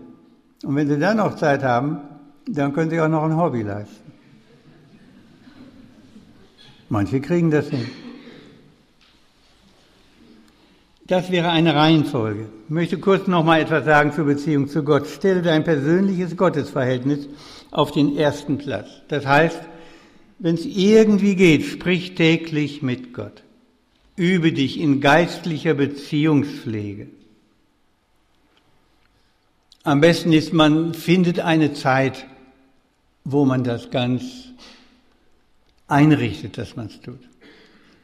[0.63, 1.99] Und wenn Sie dann noch Zeit haben,
[2.47, 4.10] dann können Sie auch noch ein Hobby leisten.
[6.91, 7.87] Manche kriegen das hin.
[11.07, 12.49] Das wäre eine Reihenfolge.
[12.65, 15.07] Ich möchte kurz noch mal etwas sagen zur Beziehung zu Gott.
[15.07, 17.29] Stelle dein persönliches Gottesverhältnis
[17.71, 18.89] auf den ersten Platz.
[19.07, 19.61] Das heißt,
[20.39, 23.41] wenn es irgendwie geht, sprich täglich mit Gott.
[24.17, 27.07] Übe dich in geistlicher Beziehungspflege.
[29.83, 32.25] Am besten ist, man findet eine Zeit,
[33.23, 34.50] wo man das ganz
[35.91, 37.19] einrichtet, dass man es tut.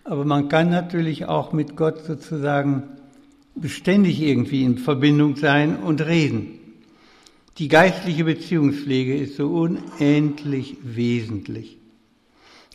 [0.03, 2.83] Aber man kann natürlich auch mit Gott sozusagen
[3.55, 6.59] beständig irgendwie in Verbindung sein und reden.
[7.57, 11.77] Die geistliche Beziehungspflege ist so unendlich wesentlich.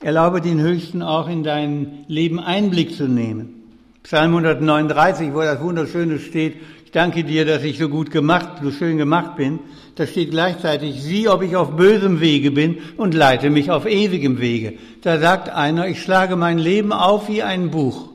[0.00, 3.62] Erlaube den Höchsten auch in dein Leben Einblick zu nehmen.
[4.02, 6.56] Psalm 139, wo das Wunderschöne steht,
[6.92, 9.58] danke dir, dass ich so gut gemacht, so schön gemacht bin.
[9.96, 14.40] Da steht gleichzeitig, sieh, ob ich auf bösem Wege bin und leite mich auf ewigem
[14.40, 14.74] Wege.
[15.02, 18.10] Da sagt einer, ich schlage mein Leben auf wie ein Buch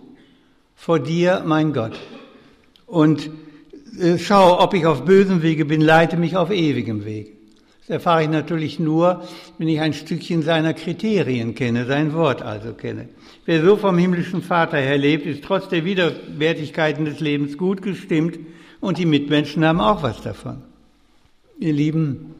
[0.75, 1.99] vor dir, mein Gott.
[2.85, 3.29] Und
[3.99, 7.31] äh, schau, ob ich auf bösem Wege bin, leite mich auf ewigem Wege.
[7.81, 9.23] Das erfahre ich natürlich nur,
[9.57, 13.09] wenn ich ein Stückchen seiner Kriterien kenne, sein Wort also kenne.
[13.45, 18.37] Wer so vom himmlischen Vater her lebt, ist trotz der Widerwärtigkeiten des Lebens gut gestimmt
[18.81, 20.63] und die Mitmenschen haben auch was davon.
[21.59, 22.35] Ihr Lieben,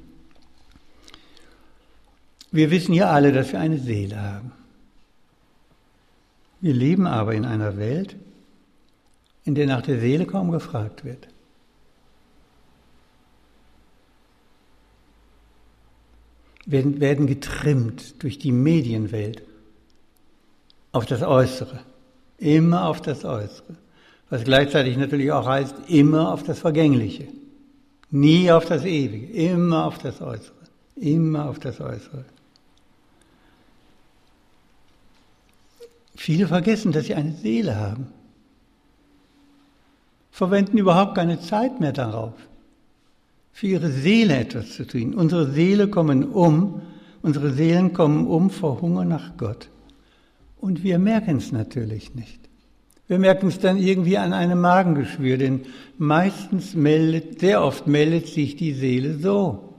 [2.51, 4.51] wir wissen ja alle, dass wir eine Seele haben.
[6.61, 8.15] Wir leben aber in einer Welt,
[9.43, 11.27] in der nach der Seele kaum gefragt wird.
[16.65, 19.43] Wir werden getrimmt durch die Medienwelt
[20.91, 21.79] auf das Äußere,
[22.37, 23.77] immer auf das Äußere,
[24.29, 27.27] was gleichzeitig natürlich auch heißt, immer auf das Vergängliche.
[28.09, 30.55] Nie auf das Ewige, immer auf das Äußere,
[30.95, 32.25] immer auf das Äußere.
[36.15, 38.07] Viele vergessen, dass sie eine Seele haben,
[40.31, 42.33] verwenden überhaupt keine Zeit mehr darauf,
[43.51, 45.13] für ihre Seele etwas zu tun.
[45.13, 46.81] Unsere Seele kommen um,
[47.21, 49.69] unsere Seelen kommen um vor Hunger nach Gott.
[50.59, 52.46] Und wir merken es natürlich nicht.
[53.07, 55.61] Wir merken es dann irgendwie an einem Magengeschwür, denn
[55.97, 59.73] meistens meldet, sehr oft meldet sich die Seele so,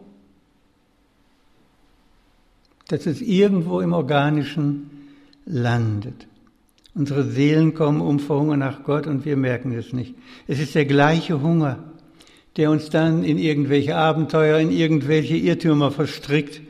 [2.89, 4.91] dass es irgendwo im Organischen
[5.45, 6.27] landet.
[6.95, 10.15] Unsere Seelen kommen um vor Hunger nach Gott und wir merken es nicht.
[10.47, 11.85] Es ist der gleiche Hunger,
[12.57, 16.63] der uns dann in irgendwelche Abenteuer, in irgendwelche Irrtümer verstrickt,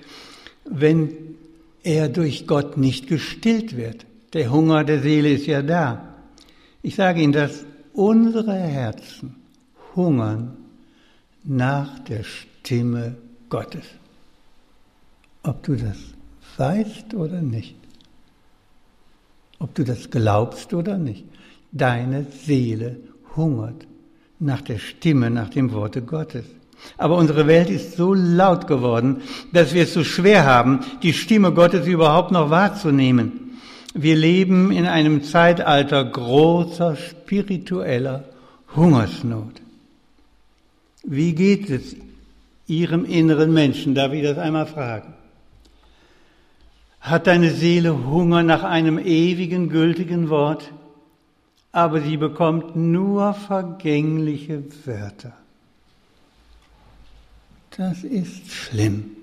[0.69, 1.13] wenn
[1.85, 4.05] er durch Gott nicht gestillt wird.
[4.35, 6.08] Der Hunger der Seele ist ja da.
[6.89, 9.37] Ich sage Ihnen, dass unsere Herzen
[9.95, 10.57] hungern
[11.45, 13.15] nach der Stimme
[13.51, 13.85] Gottes.
[15.43, 15.99] Ob du das
[16.57, 17.77] weißt oder nicht.
[19.59, 21.27] Ob du das glaubst oder nicht.
[21.73, 22.97] Deine Seele
[23.37, 23.87] hungert
[24.39, 26.47] nach der Stimme, nach dem Worte Gottes.
[26.97, 29.21] Aber unsere Welt ist so laut geworden,
[29.53, 33.48] dass wir es so schwer haben, die Stimme Gottes überhaupt noch wahrzunehmen.
[34.01, 38.25] Wir leben in einem Zeitalter großer spiritueller
[38.77, 39.61] Hungersnot.
[41.05, 41.97] Wie geht es
[42.67, 43.95] Ihrem inneren Menschen?
[43.95, 45.15] Darf ich das einmal fragen?
[47.01, 50.71] Hat deine Seele Hunger nach einem ewigen, gültigen Wort?
[51.73, 55.33] aber sie bekommt nur vergängliche Wörter.
[57.77, 59.17] Das ist schlimm.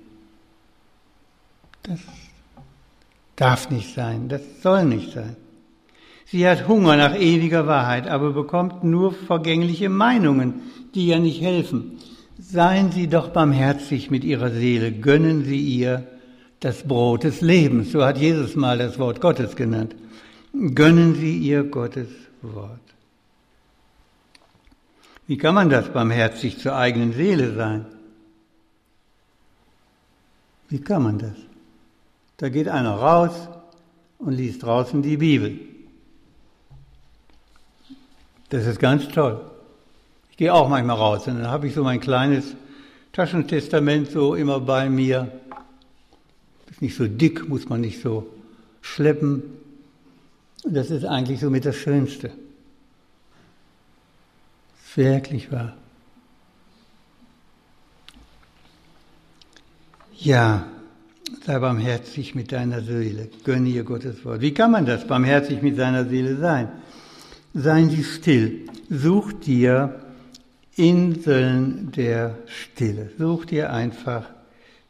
[1.84, 2.00] Das
[3.36, 5.36] darf nicht sein, das soll nicht sein.
[6.26, 10.62] Sie hat Hunger nach ewiger Wahrheit, aber bekommt nur vergängliche Meinungen,
[10.96, 12.00] die ihr nicht helfen.
[12.38, 16.08] Seien Sie doch barmherzig mit Ihrer Seele, gönnen Sie ihr
[16.60, 19.96] das Brot des Lebens, so hat Jesus mal das Wort Gottes genannt.
[20.74, 22.08] Gönnen Sie ihr Gottes
[22.42, 22.80] Wort.
[25.28, 27.86] Wie kann man das barmherzig zur eigenen Seele sein?
[30.70, 31.36] Wie kann man das?
[32.38, 33.32] Da geht einer raus
[34.20, 35.60] und liest draußen die Bibel.
[38.50, 39.42] Das ist ganz toll.
[40.32, 42.56] Ich gehe auch manchmal raus und dann habe ich so mein kleines
[43.14, 45.32] Taschentestament so immer bei mir.
[46.70, 48.28] Ist nicht so dick, muss man nicht so
[48.82, 49.44] schleppen.
[50.64, 52.32] Und das ist eigentlich somit das Schönste.
[54.96, 55.76] Wirklich wahr.
[60.18, 60.66] Ja,
[61.46, 63.30] sei barmherzig mit deiner Seele.
[63.44, 64.42] Gönne ihr Gottes Wort.
[64.42, 66.70] Wie kann man das, barmherzig mit seiner Seele sein?
[67.54, 68.68] Seien Sie still.
[68.90, 70.02] Such dir
[70.76, 73.12] Inseln der Stille.
[73.18, 74.26] Such dir einfach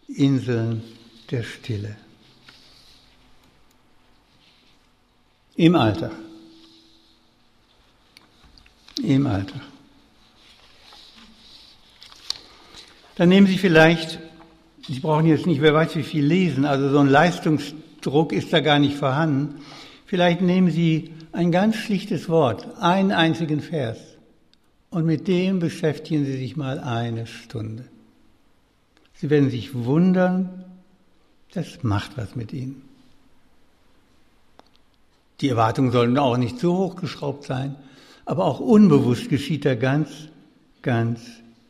[0.07, 0.81] Inseln
[1.29, 1.95] der Stille.
[5.55, 6.11] Im Alltag.
[9.01, 9.61] Im Alltag.
[13.15, 14.19] Dann nehmen Sie vielleicht,
[14.87, 18.59] Sie brauchen jetzt nicht, wer weiß wie viel lesen, also so ein Leistungsdruck ist da
[18.59, 19.55] gar nicht vorhanden.
[20.05, 23.97] Vielleicht nehmen Sie ein ganz schlichtes Wort, einen einzigen Vers
[24.91, 27.85] und mit dem beschäftigen Sie sich mal eine Stunde.
[29.15, 30.65] Sie werden sich wundern,
[31.53, 32.83] das macht was mit Ihnen.
[35.41, 37.75] Die Erwartungen sollen auch nicht zu hoch geschraubt sein,
[38.25, 40.09] aber auch unbewusst geschieht da ganz,
[40.81, 41.21] ganz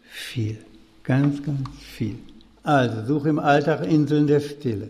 [0.03, 0.57] viel.
[1.03, 2.17] Ganz, ganz viel.
[2.65, 4.89] Also, suche im Alltag Inseln der Stille.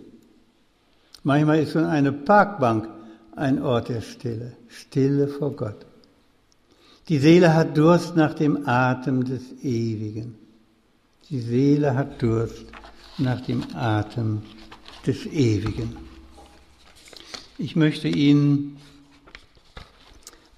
[1.23, 2.87] Manchmal ist schon eine Parkbank
[3.35, 4.53] ein Ort der Stille.
[4.69, 5.85] Stille vor Gott.
[7.09, 10.35] Die Seele hat Durst nach dem Atem des Ewigen.
[11.29, 12.63] Die Seele hat Durst
[13.17, 14.41] nach dem Atem
[15.05, 15.97] des Ewigen.
[17.57, 18.77] Ich möchte Ihnen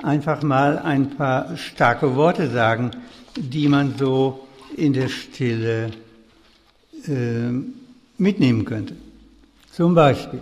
[0.03, 2.91] einfach mal ein paar starke Worte sagen,
[3.35, 5.89] die man so in der Stille
[7.07, 7.51] äh,
[8.17, 8.95] mitnehmen könnte.
[9.71, 10.39] Zum Beispiel,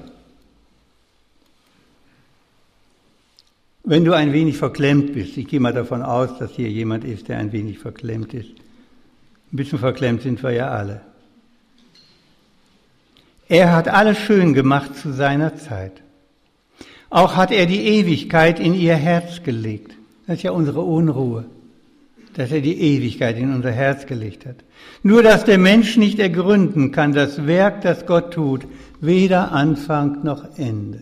[3.83, 7.27] wenn du ein wenig verklemmt bist, ich gehe mal davon aus, dass hier jemand ist,
[7.27, 8.49] der ein wenig verklemmt ist.
[8.49, 11.01] Ein bisschen verklemmt sind wir ja alle.
[13.47, 16.01] Er hat alles schön gemacht zu seiner Zeit.
[17.09, 19.93] Auch hat er die Ewigkeit in ihr Herz gelegt.
[20.25, 21.45] Das ist ja unsere Unruhe,
[22.35, 24.57] dass er die Ewigkeit in unser Herz gelegt hat.
[25.03, 28.67] Nur dass der Mensch nicht ergründen kann, das Werk, das Gott tut,
[28.99, 31.01] weder Anfang noch Ende.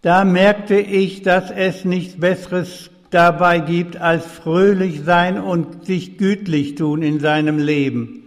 [0.00, 6.76] Da merkte ich, dass es nichts Besseres dabei gibt, als fröhlich sein und sich gütlich
[6.76, 8.22] tun in seinem Leben.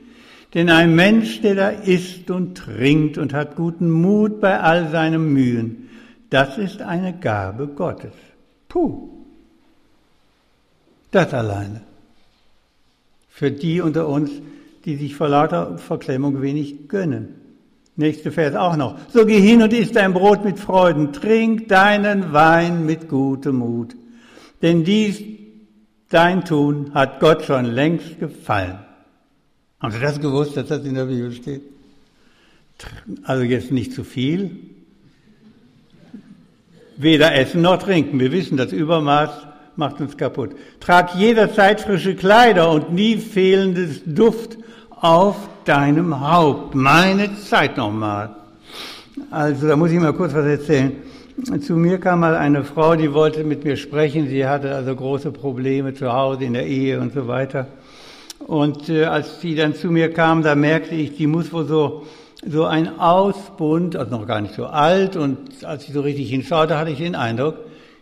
[0.53, 5.33] Denn ein Mensch, der da isst und trinkt und hat guten Mut bei all seinem
[5.33, 5.89] Mühen,
[6.29, 8.13] das ist eine Gabe Gottes.
[8.69, 9.14] Puh.
[11.15, 11.79] Das alleine.
[13.29, 14.31] Für die unter uns,
[14.83, 17.35] die sich vor lauter Verklemmung wenig gönnen.
[17.95, 18.99] Nächste Vers auch noch.
[19.13, 23.95] So geh hin und iss dein Brot mit Freuden, trink deinen Wein mit gutem Mut.
[24.61, 25.23] Denn dies,
[26.09, 28.79] dein Tun, hat Gott schon längst gefallen.
[29.79, 31.61] Haben Sie das gewusst, dass das in der Bibel steht?
[33.23, 34.51] Also jetzt nicht zu viel.
[36.97, 38.19] Weder essen noch trinken.
[38.19, 40.51] Wir wissen, das Übermaß macht uns kaputt.
[40.79, 44.57] Trag jederzeit frische Kleider und nie fehlendes Duft
[44.89, 46.75] auf deinem Haupt.
[46.75, 48.35] Meine Zeit nochmal.
[49.31, 50.93] Also da muss ich mal kurz was erzählen.
[51.61, 54.29] Zu mir kam mal eine Frau, die wollte mit mir sprechen.
[54.29, 57.67] Sie hatte also große Probleme zu Hause, in der Ehe und so weiter.
[58.39, 62.05] Und äh, als sie dann zu mir kam, da merkte ich, die muss wohl so,
[62.47, 65.17] so ein Ausbund, also noch gar nicht so alt.
[65.17, 67.55] Und als ich so richtig hinschaute, hatte ich den Eindruck,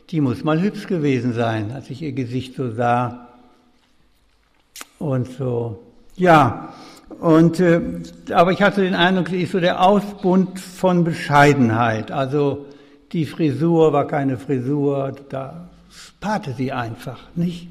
[0.10, 3.28] die muss mal hübsch gewesen sein, als ich ihr Gesicht so sah.
[5.00, 5.80] Und so,
[6.16, 6.74] ja,
[7.20, 7.82] und, äh,
[8.32, 12.12] aber ich hatte den Eindruck, sie ist so der Ausbund von Bescheidenheit.
[12.12, 12.66] Also
[13.12, 17.68] die Frisur war keine Frisur, da sparte sie einfach, nicht?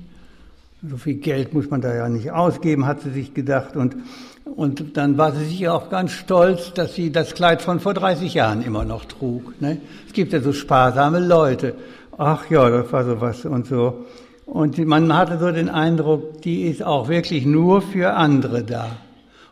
[0.88, 3.76] So viel Geld muss man da ja nicht ausgeben, hat sie sich gedacht.
[3.76, 3.96] Und,
[4.44, 8.34] und dann war sie sicher auch ganz stolz, dass sie das Kleid von vor 30
[8.34, 9.60] Jahren immer noch trug.
[9.60, 9.78] Ne?
[10.06, 11.74] Es gibt ja so sparsame Leute.
[12.18, 14.04] Ach ja, das war so was und so.
[14.46, 18.90] Und man hatte so den Eindruck, die ist auch wirklich nur für andere da.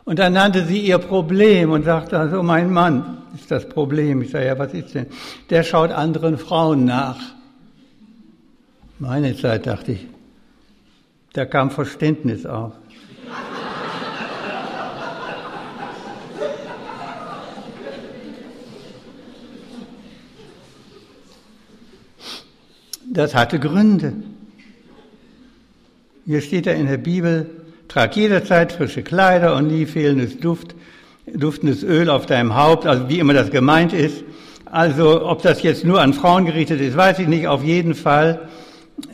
[0.03, 4.21] Und dann nannte sie ihr Problem und sagte, also mein Mann ist das Problem.
[4.21, 5.07] Ich sage, ja, was ist denn?
[5.49, 7.19] Der schaut anderen Frauen nach.
[8.99, 10.07] Meine Zeit, dachte ich,
[11.33, 12.73] da kam Verständnis auf.
[23.13, 24.13] Das hatte Gründe.
[26.25, 27.49] Hier steht ja in der Bibel,
[27.89, 30.75] trag jederzeit frische Kleider und nie fehlendes Duft,
[31.27, 34.23] duftendes Öl auf deinem Haupt, also wie immer das gemeint ist.
[34.63, 37.47] Also ob das jetzt nur an Frauen gerichtet ist, weiß ich nicht.
[37.47, 38.47] Auf jeden Fall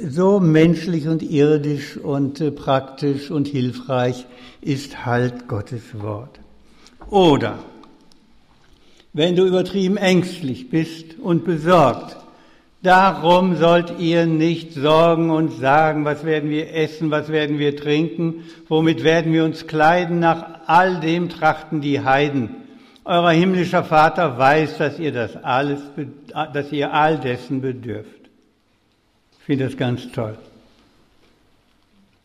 [0.07, 4.27] so menschlich und irdisch und äh, praktisch und hilfreich
[4.61, 6.39] ist halt Gottes Wort.
[7.09, 7.57] Oder
[9.13, 12.17] wenn du übertrieben ängstlich bist und besorgt,
[12.81, 18.43] darum sollt ihr nicht sorgen und sagen, was werden wir essen, was werden wir trinken,
[18.67, 22.55] womit werden wir uns kleiden, nach all dem trachten die Heiden.
[23.05, 25.79] Euer himmlischer Vater weiß, dass ihr das alles,
[26.53, 28.17] dass ihr all dessen bedürft
[29.47, 30.37] finde das ganz toll.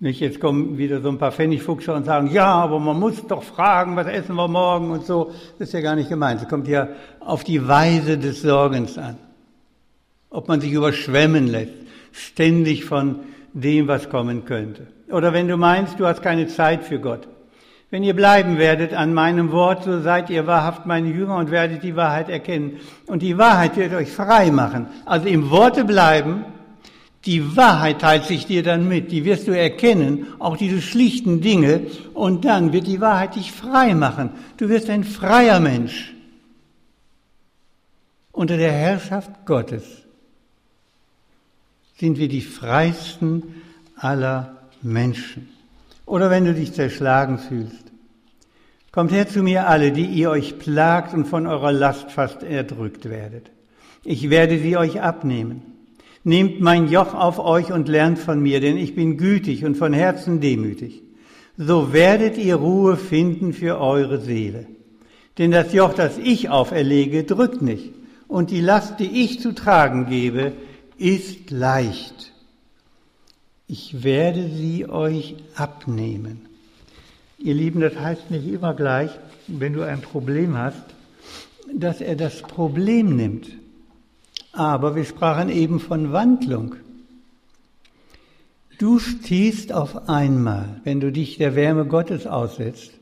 [0.01, 3.45] Nicht, jetzt kommen wieder so ein paar Pfennigfuchser und sagen, ja, aber man muss doch
[3.45, 5.31] fragen, was essen wir morgen und so.
[5.57, 6.43] Das ist ja gar nicht gemeint.
[6.43, 6.89] Es kommt ja
[7.21, 9.17] auf die Weise des Sorgens an.
[10.33, 11.75] Ob man sich überschwemmen lässt,
[12.13, 13.21] ständig von
[13.53, 14.87] dem, was kommen könnte.
[15.11, 17.29] Oder wenn du meinst, du hast keine Zeit für Gott.
[17.91, 21.83] Wenn ihr bleiben werdet an meinem Wort, so seid ihr wahrhaft meine Jünger und werdet
[21.83, 22.81] die Wahrheit erkennen.
[23.07, 24.87] Und die Wahrheit wird euch frei machen.
[25.05, 26.47] Also im Worte bleiben,
[27.27, 31.83] die Wahrheit teilt sich dir dann mit, die wirst du erkennen, auch diese schlichten Dinge,
[32.15, 34.31] und dann wird die Wahrheit dich frei machen.
[34.57, 36.15] Du wirst ein freier Mensch
[38.33, 40.02] unter der Herrschaft Gottes
[41.99, 43.63] sind wir die freisten
[43.97, 45.49] aller Menschen.
[46.07, 47.93] Oder wenn du dich zerschlagen fühlst.
[48.91, 53.09] Kommt her zu mir alle, die ihr euch plagt und von eurer Last fast erdrückt
[53.09, 53.51] werdet.
[54.05, 55.63] Ich werde sie euch abnehmen.
[56.25, 59.93] Nehmt mein Joch auf euch und lernt von mir, denn ich bin gütig und von
[59.93, 61.03] Herzen demütig.
[61.57, 64.67] So werdet ihr Ruhe finden für eure Seele.
[65.39, 67.93] Denn das Joch, das ich auferlege, drückt nicht.
[68.29, 70.53] Und die Last, die ich zu tragen gebe,
[71.03, 72.33] ist leicht.
[73.67, 76.47] Ich werde sie euch abnehmen.
[77.39, 79.11] Ihr Lieben, das heißt nicht immer gleich,
[79.49, 80.85] wenn du ein Problem hast,
[81.75, 83.49] dass er das Problem nimmt.
[84.53, 86.77] Aber wir sprachen eben von Wandlung.
[88.79, 92.93] Du stehst auf einmal, wenn du dich der Wärme Gottes aussetzt,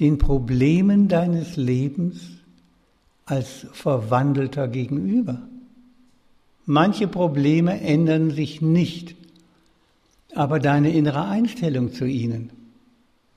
[0.00, 2.20] den Problemen deines Lebens
[3.24, 5.48] als Verwandelter gegenüber.
[6.70, 9.14] Manche Probleme ändern sich nicht,
[10.34, 12.50] aber deine innere Einstellung zu ihnen.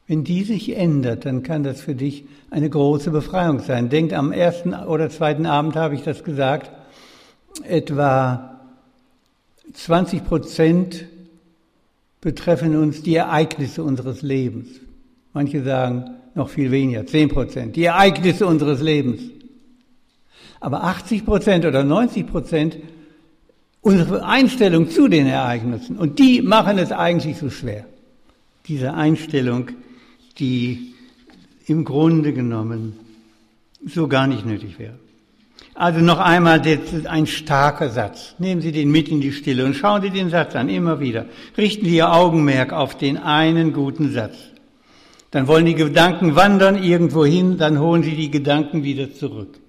[0.05, 3.87] Wenn die sich ändert, dann kann das für dich eine große Befreiung sein.
[3.87, 6.71] Denkt, am ersten oder zweiten Abend habe ich das gesagt,
[7.63, 8.59] etwa
[9.71, 11.05] 20 Prozent
[12.19, 14.67] betreffen uns die Ereignisse unseres Lebens.
[15.31, 19.21] Manche sagen noch viel weniger, 10 Prozent, die Ereignisse unseres Lebens.
[20.59, 22.75] Aber 80 Prozent oder 90 Prozent
[23.81, 25.97] unsere Einstellung zu den Ereignissen.
[25.97, 27.85] Und die machen es eigentlich so schwer.
[28.67, 29.71] Diese Einstellung
[30.41, 30.93] die
[31.67, 32.97] im Grunde genommen
[33.85, 34.99] so gar nicht nötig wäre.
[35.73, 36.61] Also noch einmal
[37.05, 38.35] ein starker Satz.
[38.39, 41.25] Nehmen Sie den mit in die Stille und schauen Sie den Satz an, immer wieder.
[41.57, 44.35] Richten Sie Ihr Augenmerk auf den einen guten Satz.
[45.31, 49.60] Dann wollen die Gedanken wandern irgendwo hin, dann holen Sie die Gedanken wieder zurück.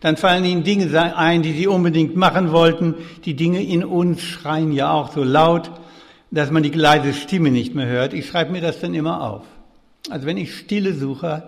[0.00, 2.94] Dann fallen Ihnen Dinge ein, die Sie unbedingt machen wollten.
[3.24, 5.70] Die Dinge in uns schreien ja auch so laut,
[6.30, 8.14] dass man die leise Stimme nicht mehr hört.
[8.14, 9.44] Ich schreibe mir das dann immer auf.
[10.08, 11.42] Also wenn ich Stille suche,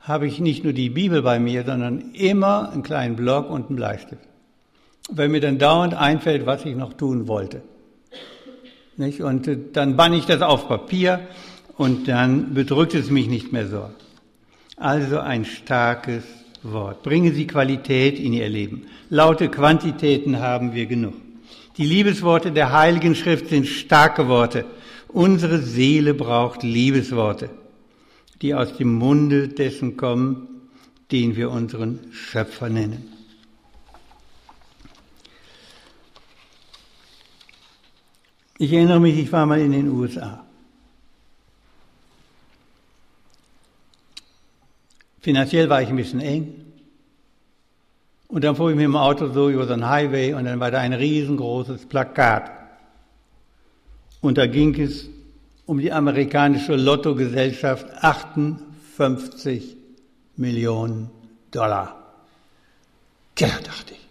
[0.00, 3.76] habe ich nicht nur die Bibel bei mir, sondern immer einen kleinen Block und einen
[3.76, 4.22] Bleistift.
[5.10, 7.62] Weil mir dann dauernd einfällt, was ich noch tun wollte.
[8.96, 9.20] Nicht?
[9.20, 11.20] Und äh, dann banne ich das auf Papier
[11.76, 13.90] und dann bedrückt es mich nicht mehr so.
[14.76, 16.24] Also ein starkes
[16.62, 17.02] Wort.
[17.02, 18.86] Bringen Sie Qualität in Ihr Leben.
[19.10, 21.14] Laute Quantitäten haben wir genug.
[21.76, 24.64] Die Liebesworte der Heiligen Schrift sind starke Worte.
[25.08, 27.50] Unsere Seele braucht Liebesworte
[28.42, 30.68] die aus dem Munde dessen kommen,
[31.10, 33.12] den wir unseren Schöpfer nennen.
[38.58, 40.44] Ich erinnere mich, ich war mal in den USA.
[45.20, 46.64] Finanziell war ich ein bisschen eng.
[48.28, 50.70] Und dann fuhr ich mit dem Auto so über so einen Highway und dann war
[50.70, 52.50] da ein riesengroßes Plakat.
[54.20, 55.08] Und da ging es
[55.64, 59.76] um die amerikanische Lottogesellschaft 58
[60.36, 61.10] Millionen
[61.50, 61.96] Dollar.
[63.34, 64.08] Tja, dachte ich.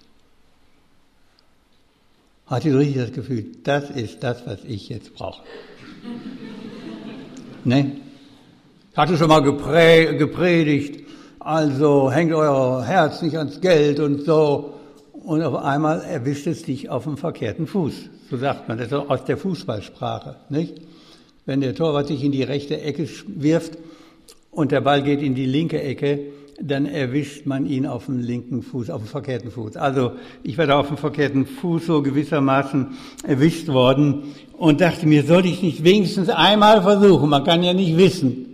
[2.48, 5.44] Hatte so richtig das Gefühl, das ist das, was ich jetzt brauche.
[7.66, 7.98] ne?
[8.98, 11.04] Ich hatte schon mal gepredigt,
[11.40, 14.74] also hängt euer Herz nicht ans Geld und so.
[15.24, 17.94] Und auf einmal erwischt es dich auf dem verkehrten Fuß.
[18.32, 20.82] So sagt man das aus der Fußballsprache, nicht?
[21.46, 23.78] wenn der Torwart sich in die rechte Ecke wirft
[24.50, 26.20] und der Ball geht in die linke Ecke,
[26.60, 29.78] dann erwischt man ihn auf dem linken Fuß, auf dem verkehrten Fuß.
[29.78, 35.46] Also ich werde auf dem verkehrten Fuß so gewissermaßen erwischt worden und dachte mir, soll
[35.46, 37.30] ich nicht wenigstens einmal versuchen?
[37.30, 38.47] Man kann ja nicht wissen.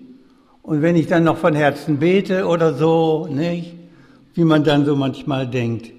[0.63, 3.75] Und wenn ich dann noch von Herzen bete oder so, nicht?
[4.33, 5.91] Wie man dann so manchmal denkt.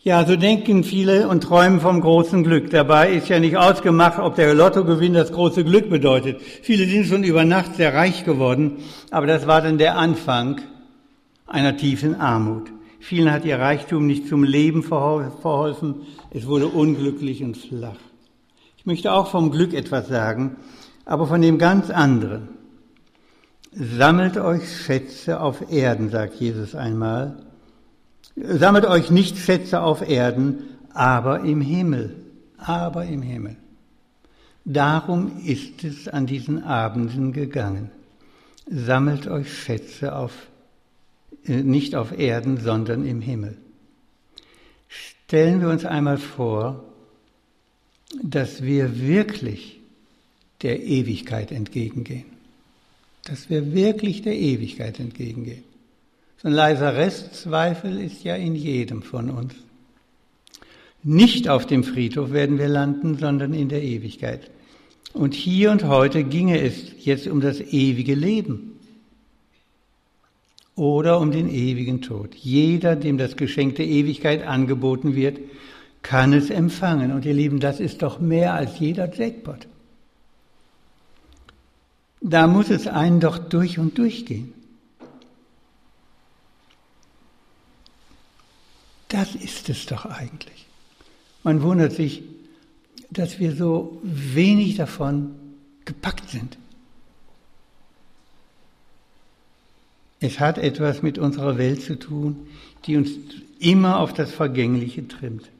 [0.00, 2.68] Ja, so denken viele und träumen vom großen Glück.
[2.68, 6.42] Dabei ist ja nicht ausgemacht, ob der Lottogewinn das große Glück bedeutet.
[6.42, 8.78] Viele sind schon über Nacht sehr reich geworden,
[9.10, 10.60] aber das war dann der Anfang
[11.46, 12.70] einer tiefen Armut.
[13.00, 17.96] Vielen hat ihr Reichtum nicht zum Leben verholfen, es wurde unglücklich und flach.
[18.76, 20.56] Ich möchte auch vom Glück etwas sagen,
[21.06, 22.63] aber von dem ganz anderen.
[23.76, 27.44] Sammelt euch Schätze auf Erden, sagt Jesus einmal,
[28.36, 32.16] Sammelt euch nicht Schätze auf Erden, aber im Himmel,
[32.56, 33.56] aber im Himmel.
[34.64, 37.90] Darum ist es an diesen Abenden gegangen.
[38.66, 40.32] Sammelt euch Schätze auf,
[41.44, 43.56] äh, nicht auf Erden, sondern im Himmel.
[44.88, 46.84] Stellen wir uns einmal vor,
[48.22, 49.80] dass wir wirklich
[50.62, 52.33] der Ewigkeit entgegengehen.
[53.24, 55.64] Dass wir wirklich der Ewigkeit entgegengehen.
[56.42, 59.54] So ein leiser Restzweifel ist ja in jedem von uns.
[61.02, 64.50] Nicht auf dem Friedhof werden wir landen, sondern in der Ewigkeit.
[65.12, 68.78] Und hier und heute ginge es jetzt um das ewige Leben
[70.76, 72.34] oder um den ewigen Tod.
[72.34, 75.38] Jeder, dem das Geschenk der Ewigkeit angeboten wird,
[76.02, 77.12] kann es empfangen.
[77.12, 79.66] Und ihr Lieben, das ist doch mehr als jeder Jackpot.
[82.26, 84.54] Da muss es einen doch durch und durch gehen.
[89.08, 90.66] Das ist es doch eigentlich.
[91.42, 92.22] Man wundert sich,
[93.10, 95.34] dass wir so wenig davon
[95.84, 96.56] gepackt sind.
[100.18, 102.46] Es hat etwas mit unserer Welt zu tun,
[102.86, 103.10] die uns
[103.58, 105.50] immer auf das Vergängliche trimmt.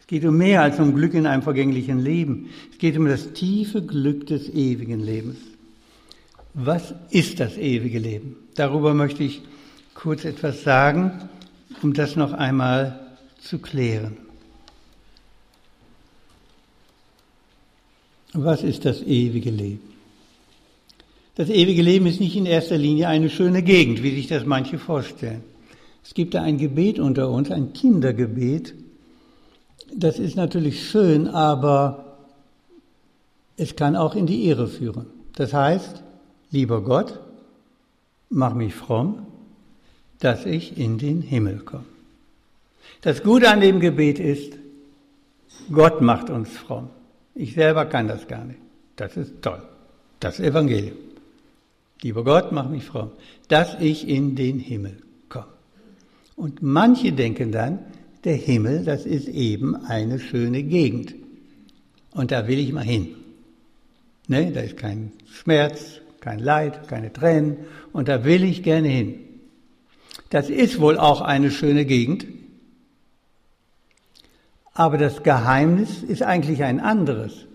[0.00, 2.48] Es geht um mehr als um Glück in einem vergänglichen Leben.
[2.72, 5.36] Es geht um das tiefe Glück des ewigen Lebens.
[6.60, 8.36] Was ist das ewige Leben?
[8.56, 9.42] Darüber möchte ich
[9.94, 11.28] kurz etwas sagen
[11.82, 12.98] um das noch einmal
[13.40, 14.16] zu klären.
[18.32, 19.80] Was ist das ewige Leben?
[21.34, 24.78] Das ewige Leben ist nicht in erster Linie eine schöne Gegend, wie sich das manche
[24.78, 25.42] vorstellen.
[26.04, 28.74] Es gibt da ein Gebet unter uns, ein Kindergebet.
[29.94, 32.16] Das ist natürlich schön, aber
[33.56, 35.06] es kann auch in die Irre führen.
[35.36, 36.02] Das heißt,
[36.50, 37.20] lieber Gott,
[38.30, 39.26] mach mich fromm,
[40.20, 41.84] dass ich in den Himmel komme.
[43.00, 44.54] Das Gute an dem Gebet ist,
[45.70, 46.90] Gott macht uns fromm.
[47.34, 48.58] Ich selber kann das gar nicht.
[48.96, 49.62] Das ist toll.
[50.18, 50.96] Das Evangelium.
[52.02, 53.12] Lieber Gott, mach mich fromm,
[53.48, 55.52] dass ich in den Himmel kommen.
[56.36, 57.80] Und manche denken dann,
[58.24, 61.14] der Himmel, das ist eben eine schöne Gegend.
[62.10, 63.14] Und da will ich mal hin.
[64.26, 67.56] Ne, da ist kein Schmerz, kein Leid, keine Tränen.
[67.90, 69.14] Und da will ich gerne hin.
[70.28, 72.26] Das ist wohl auch eine schöne Gegend.
[74.74, 77.46] Aber das Geheimnis ist eigentlich ein anderes.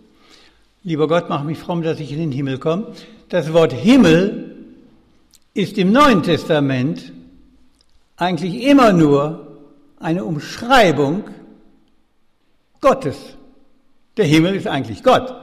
[0.84, 2.94] Lieber Gott, mach mich fromm, dass ich in den Himmel komme.
[3.30, 4.56] Das Wort Himmel
[5.54, 7.14] ist im Neuen Testament
[8.18, 9.62] eigentlich immer nur
[10.00, 11.26] eine Umschreibung
[12.82, 13.18] Gottes.
[14.18, 15.43] Der Himmel ist eigentlich Gott.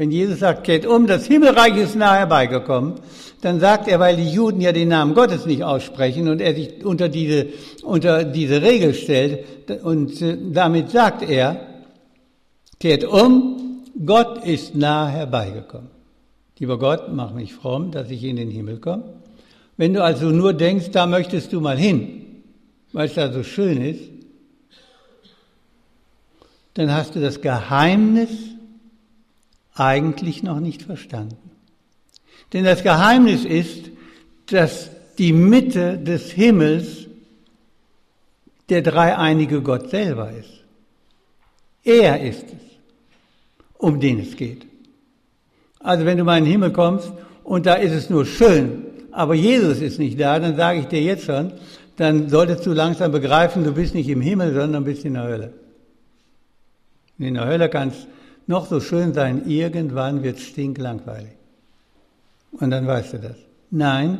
[0.00, 2.94] Wenn Jesus sagt, kehrt um, das Himmelreich ist nahe herbeigekommen,
[3.42, 6.82] dann sagt er, weil die Juden ja den Namen Gottes nicht aussprechen und er sich
[6.86, 7.48] unter diese,
[7.82, 9.44] unter diese Regel stellt
[9.82, 11.82] und äh, damit sagt er,
[12.78, 15.90] kehrt um, Gott ist nahe herbeigekommen.
[16.58, 19.04] Lieber Gott, mach mich fromm, dass ich in den Himmel komme.
[19.76, 22.42] Wenn du also nur denkst, da möchtest du mal hin,
[22.94, 24.04] weil es da so schön ist,
[26.72, 28.30] dann hast du das Geheimnis
[29.74, 31.50] eigentlich noch nicht verstanden.
[32.52, 33.90] Denn das Geheimnis ist,
[34.46, 37.06] dass die Mitte des Himmels
[38.68, 40.64] der dreieinige Gott selber ist.
[41.84, 42.78] Er ist es,
[43.78, 44.66] um den es geht.
[45.78, 47.12] Also wenn du mal in den Himmel kommst
[47.42, 51.02] und da ist es nur schön, aber Jesus ist nicht da, dann sage ich dir
[51.02, 51.52] jetzt schon,
[51.96, 55.52] dann solltest du langsam begreifen, du bist nicht im Himmel, sondern bist in der Hölle.
[57.18, 58.06] In der Hölle kannst
[58.50, 61.32] noch so schön sein, irgendwann wird es stinklangweilig.
[62.50, 63.36] Und dann weißt du das.
[63.70, 64.18] Nein,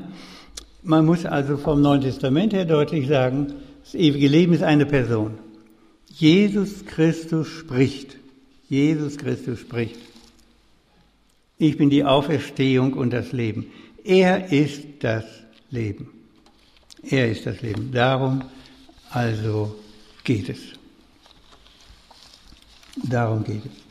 [0.82, 5.38] man muss also vom Neuen Testament her deutlich sagen, das ewige Leben ist eine Person.
[6.06, 8.16] Jesus Christus spricht.
[8.68, 9.98] Jesus Christus spricht.
[11.58, 13.66] Ich bin die Auferstehung und das Leben.
[14.04, 15.24] Er ist das
[15.70, 16.08] Leben.
[17.02, 17.90] Er ist das Leben.
[17.92, 18.44] Darum
[19.10, 19.74] also
[20.22, 20.60] geht es.
[23.08, 23.89] Darum geht es.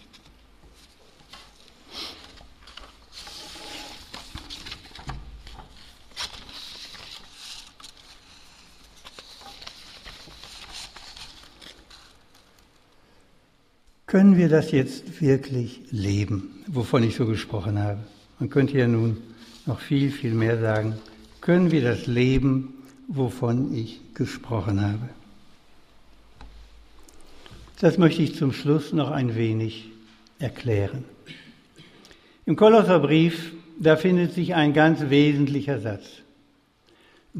[14.09, 17.99] Können wir das jetzt wirklich leben, wovon ich so gesprochen habe?
[18.39, 19.17] Man könnte ja nun
[19.67, 20.95] noch viel, viel mehr sagen.
[21.41, 22.73] Können wir das leben,
[23.07, 25.09] wovon ich gesprochen habe?
[27.81, 29.91] Das möchte ich zum Schluss noch ein wenig
[30.39, 31.03] erklären.
[32.47, 36.07] Im Kolosserbrief, da findet sich ein ganz wesentlicher Satz.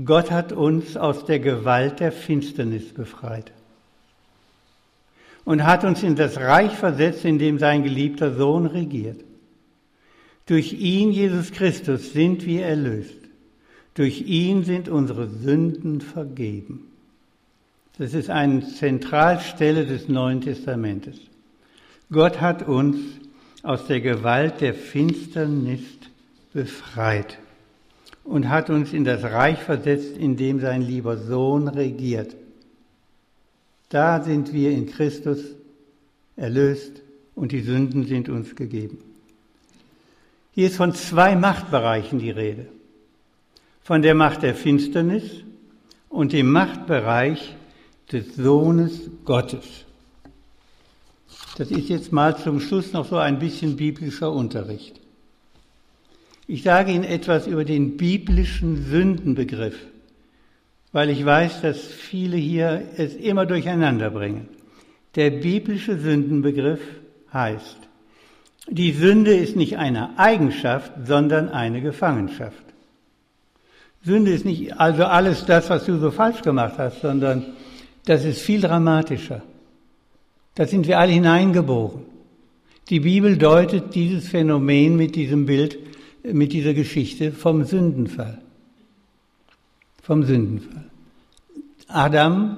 [0.06, 3.52] Gott hat uns aus der Gewalt der Finsternis befreit
[5.50, 9.20] und hat uns in das Reich versetzt, in dem sein geliebter Sohn regiert.
[10.46, 13.18] Durch ihn, Jesus Christus, sind wir erlöst.
[13.96, 16.92] Durch ihn sind unsere Sünden vergeben.
[17.98, 21.20] Das ist eine Zentralstelle des Neuen Testamentes.
[22.12, 22.98] Gott hat uns
[23.64, 25.82] aus der Gewalt der Finsternis
[26.54, 27.40] befreit
[28.24, 32.36] und hat uns in das Reich versetzt, in dem sein lieber Sohn regiert.
[33.90, 35.40] Da sind wir in Christus
[36.36, 37.02] erlöst
[37.36, 39.00] und die Sünden sind uns gegeben.
[40.54, 42.68] Hier ist von zwei Machtbereichen die Rede.
[43.84, 45.24] Von der Macht der Finsternis
[46.10, 47.56] und dem Machtbereich
[48.12, 49.66] des Sohnes Gottes.
[51.58, 55.00] Das ist jetzt mal zum Schluss noch so ein bisschen biblischer Unterricht.
[56.48, 59.76] Ich sage Ihnen etwas über den biblischen Sündenbegriff
[60.92, 64.48] weil ich weiß, dass viele hier es immer durcheinander bringen.
[65.16, 66.82] Der biblische Sündenbegriff
[67.34, 67.78] heißt,
[68.70, 72.64] die Sünde ist nicht eine Eigenschaft, sondern eine Gefangenschaft.
[74.04, 77.46] Sünde ist nicht also alles das, was du so falsch gemacht hast, sondern
[78.06, 79.42] das ist viel dramatischer.
[80.56, 82.02] Da sind wir alle hineingeboren.
[82.90, 85.78] Die Bibel deutet dieses Phänomen mit diesem Bild,
[86.24, 88.40] mit dieser Geschichte vom Sündenfall
[90.10, 90.86] vom Sündenfall.
[91.88, 92.58] Adam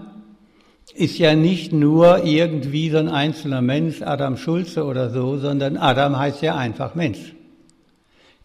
[0.96, 6.18] ist ja nicht nur irgendwie so ein einzelner Mensch, Adam Schulze oder so, sondern Adam
[6.18, 7.36] heißt ja einfach Mensch.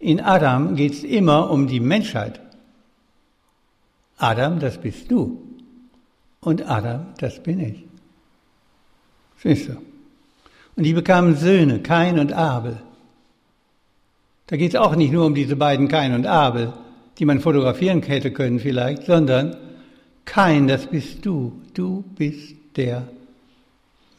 [0.00, 2.40] In Adam geht es immer um die Menschheit.
[4.18, 5.40] Adam, das bist du.
[6.40, 7.84] Und Adam, das bin ich.
[9.40, 9.76] Siehst du?
[10.74, 12.78] Und die bekamen Söhne, Kain und Abel.
[14.48, 16.72] Da geht es auch nicht nur um diese beiden Kain und Abel,
[17.18, 19.56] die man fotografieren hätte können vielleicht, sondern
[20.24, 21.62] kein, das bist du.
[21.72, 23.08] Du bist der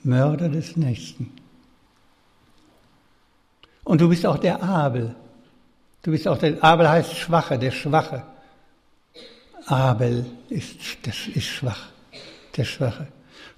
[0.03, 1.31] Mörder des Nächsten.
[3.83, 5.15] Und du bist auch der Abel.
[6.01, 8.23] Du bist auch der, Abel heißt Schwache, der Schwache.
[9.65, 11.87] Abel ist, das ist schwach,
[12.55, 13.07] der Schwache.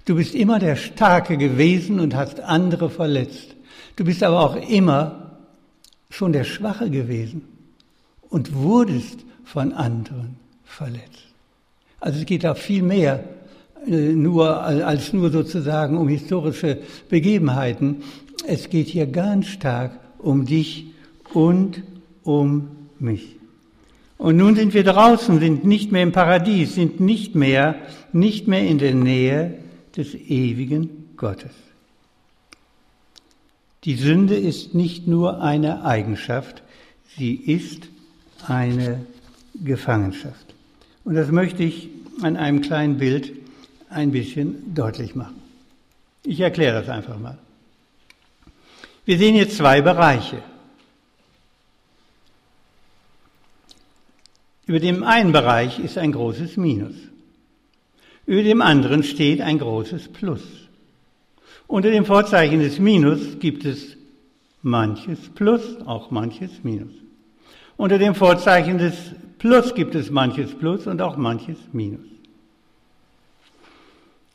[0.04, 3.54] Du bist immer der Starke gewesen und hast andere verletzt.
[3.96, 5.38] Du bist aber auch immer
[6.10, 7.46] schon der Schwache gewesen
[8.28, 9.18] und wurdest
[9.52, 11.26] von anderen verletzt.
[11.98, 13.24] Also es geht da viel mehr
[13.84, 16.78] äh, nur, als nur sozusagen um historische
[17.08, 18.04] Begebenheiten.
[18.46, 20.86] Es geht hier ganz stark um dich
[21.34, 21.82] und
[22.22, 22.68] um
[23.00, 23.36] mich.
[24.18, 27.74] Und nun sind wir draußen, sind nicht mehr im Paradies, sind nicht mehr,
[28.12, 29.58] nicht mehr in der Nähe
[29.96, 31.52] des ewigen Gottes.
[33.84, 36.62] Die Sünde ist nicht nur eine Eigenschaft,
[37.16, 37.88] sie ist
[38.46, 39.06] eine
[39.54, 40.54] Gefangenschaft.
[41.04, 41.88] Und das möchte ich
[42.22, 43.32] an einem kleinen Bild
[43.88, 45.40] ein bisschen deutlich machen.
[46.24, 47.38] Ich erkläre das einfach mal.
[49.04, 50.42] Wir sehen hier zwei Bereiche.
[54.66, 56.94] Über dem einen Bereich ist ein großes Minus.
[58.26, 60.42] Über dem anderen steht ein großes Plus.
[61.66, 63.96] Unter dem Vorzeichen des Minus gibt es
[64.62, 66.92] manches Plus, auch manches Minus.
[67.76, 68.94] Unter dem Vorzeichen des
[69.40, 72.04] Plus gibt es manches Plus und auch manches Minus.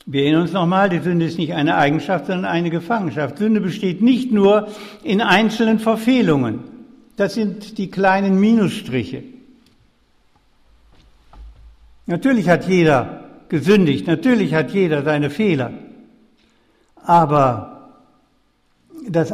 [0.04, 3.38] Wir erinnern uns nochmal, die Sünde ist nicht eine Eigenschaft, sondern eine Gefangenschaft.
[3.38, 4.68] Sünde besteht nicht nur
[5.04, 6.60] in einzelnen Verfehlungen.
[7.16, 9.22] Das sind die kleinen Minusstriche.
[12.06, 15.72] Natürlich hat jeder gesündigt, natürlich hat jeder seine Fehler.
[16.96, 17.90] Aber
[19.08, 19.32] das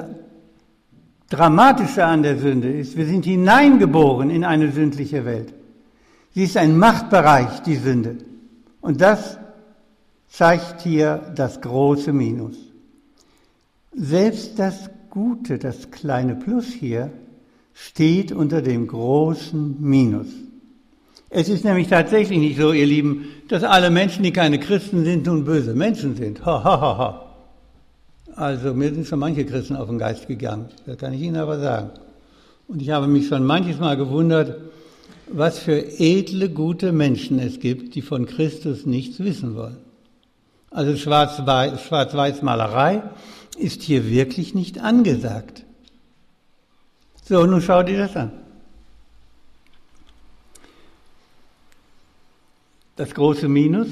[1.30, 5.54] Dramatische an der Sünde ist, wir sind hineingeboren in eine sündliche Welt.
[6.34, 8.16] Sie ist ein Machtbereich, die Sünde.
[8.80, 9.38] Und das
[10.28, 12.56] zeigt hier das große Minus.
[13.94, 17.10] Selbst das Gute, das kleine Plus hier,
[17.74, 20.28] steht unter dem großen Minus.
[21.28, 25.26] Es ist nämlich tatsächlich nicht so, ihr Lieben, dass alle Menschen, die keine Christen sind,
[25.26, 26.44] nun böse Menschen sind.
[26.44, 27.28] Ha, ha, ha, ha.
[28.36, 31.58] Also mir sind schon manche Christen auf den Geist gegangen, das kann ich Ihnen aber
[31.58, 31.90] sagen.
[32.68, 34.56] Und ich habe mich schon manches Mal gewundert,
[35.36, 39.78] was für edle, gute Menschen es gibt, die von Christus nichts wissen wollen.
[40.70, 43.02] Also Schwarz-Weiß-Malerei
[43.58, 45.64] ist hier wirklich nicht angesagt.
[47.24, 48.32] So, nun schau dir das an.
[52.96, 53.88] das große Minus,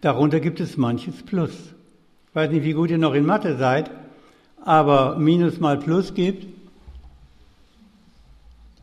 [0.00, 1.52] darunter gibt es manches Plus.
[2.28, 3.90] Ich weiß nicht, wie gut ihr noch in Mathe seid,
[4.64, 6.46] aber Minus mal Plus gibt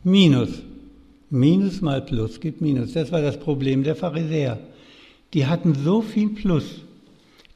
[0.02, 0.62] Minus.
[1.30, 2.92] Minus mal Plus gibt Minus.
[2.92, 4.58] Das war das Problem der Pharisäer.
[5.34, 6.82] Die hatten so viel Plus,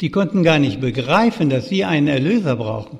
[0.00, 2.98] die konnten gar nicht begreifen, dass sie einen Erlöser brauchen.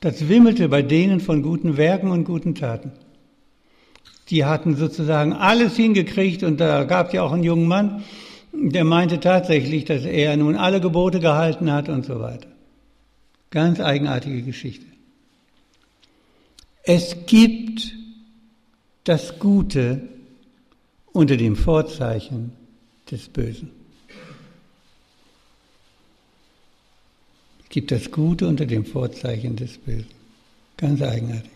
[0.00, 2.92] Das wimmelte bei denen von guten Werken und guten Taten
[4.30, 8.04] die hatten sozusagen alles hingekriegt und da gab es ja auch einen jungen Mann,
[8.52, 12.48] der meinte tatsächlich, dass er nun alle Gebote gehalten hat und so weiter.
[13.50, 14.86] Ganz eigenartige Geschichte.
[16.82, 17.94] Es gibt
[19.04, 20.08] das Gute
[21.12, 22.52] unter dem Vorzeichen
[23.10, 23.70] des Bösen.
[27.62, 30.06] Es gibt das Gute unter dem Vorzeichen des Bösen.
[30.76, 31.50] Ganz eigenartig.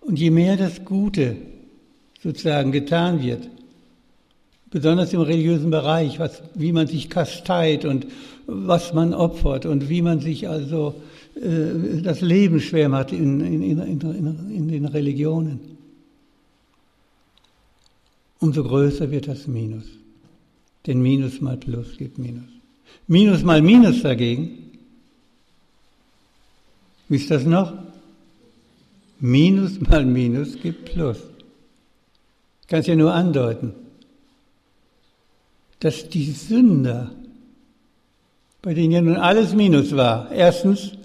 [0.00, 1.36] Und je mehr das Gute
[2.22, 3.48] sozusagen getan wird,
[4.70, 8.06] besonders im religiösen Bereich, was, wie man sich kasteit und
[8.46, 10.94] was man opfert und wie man sich also
[11.38, 14.00] das Leben schwer macht in, in, in,
[14.50, 15.60] in den Religionen,
[18.40, 19.84] umso größer wird das Minus.
[20.86, 22.48] Denn Minus mal Plus gibt Minus.
[23.06, 24.70] Minus mal Minus dagegen,
[27.08, 27.74] wie ist das noch?
[29.20, 31.18] Minus mal Minus gibt Plus.
[32.62, 33.74] Ich kann es ja nur andeuten,
[35.80, 37.12] dass die Sünder,
[38.62, 40.95] bei denen ja nun alles Minus war, erstens,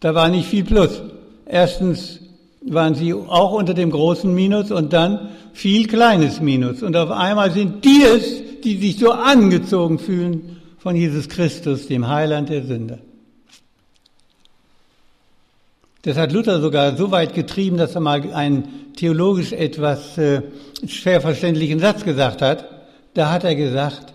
[0.00, 1.02] da war nicht viel Plus.
[1.46, 2.20] Erstens
[2.62, 6.82] waren sie auch unter dem großen Minus und dann viel kleines Minus.
[6.82, 12.08] Und auf einmal sind die es, die sich so angezogen fühlen von Jesus Christus, dem
[12.08, 12.98] Heiland der Sünder.
[16.02, 20.42] Das hat Luther sogar so weit getrieben, dass er mal einen theologisch etwas äh,
[20.86, 22.64] schwer verständlichen Satz gesagt hat.
[23.14, 24.12] Da hat er gesagt,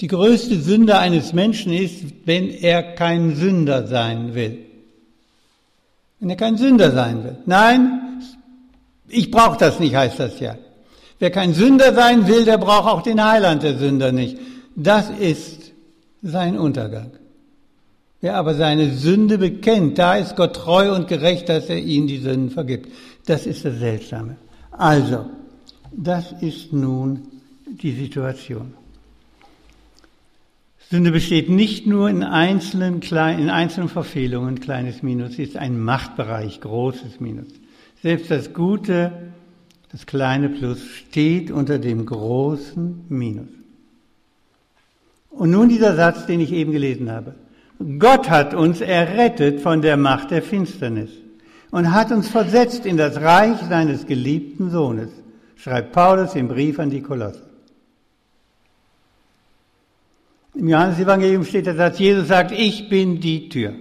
[0.00, 4.67] die größte Sünde eines Menschen ist, wenn er kein Sünder sein will.
[6.20, 7.36] Wenn er kein Sünder sein will.
[7.46, 8.22] Nein,
[9.08, 10.56] ich brauche das nicht, heißt das ja.
[11.18, 14.38] Wer kein Sünder sein will, der braucht auch den Heiland der Sünder nicht.
[14.76, 15.72] Das ist
[16.22, 17.10] sein Untergang.
[18.20, 22.18] Wer aber seine Sünde bekennt, da ist Gott treu und gerecht, dass er ihm die
[22.18, 22.90] Sünden vergibt.
[23.26, 24.36] Das ist das Seltsame.
[24.72, 25.26] Also,
[25.92, 27.28] das ist nun
[27.66, 28.74] die Situation.
[30.90, 37.20] Sünde besteht nicht nur in einzelnen, in einzelnen Verfehlungen, kleines Minus, ist ein Machtbereich, großes
[37.20, 37.48] Minus.
[38.02, 39.12] Selbst das Gute,
[39.92, 43.48] das kleine Plus steht unter dem großen Minus.
[45.28, 47.34] Und nun dieser Satz, den ich eben gelesen habe.
[47.98, 51.10] Gott hat uns errettet von der Macht der Finsternis
[51.70, 55.10] und hat uns versetzt in das Reich seines geliebten Sohnes,
[55.54, 57.47] schreibt Paulus im Brief an die Kolosse.
[60.58, 63.74] Im Johannesevangelium steht der Satz, Jesus sagt, ich bin die Tür.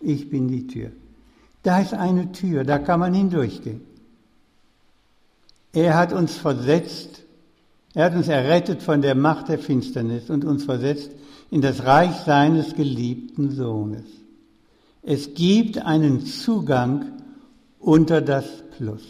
[0.00, 0.90] Ich bin die Tür.
[1.62, 3.82] Da ist eine Tür, da kann man hindurchgehen.
[5.72, 7.22] Er hat uns versetzt,
[7.94, 11.12] er hat uns errettet von der Macht der Finsternis und uns versetzt
[11.52, 14.02] in das Reich seines geliebten Sohnes.
[15.04, 17.12] Es gibt einen Zugang
[17.78, 18.44] unter das
[18.76, 19.02] Plus.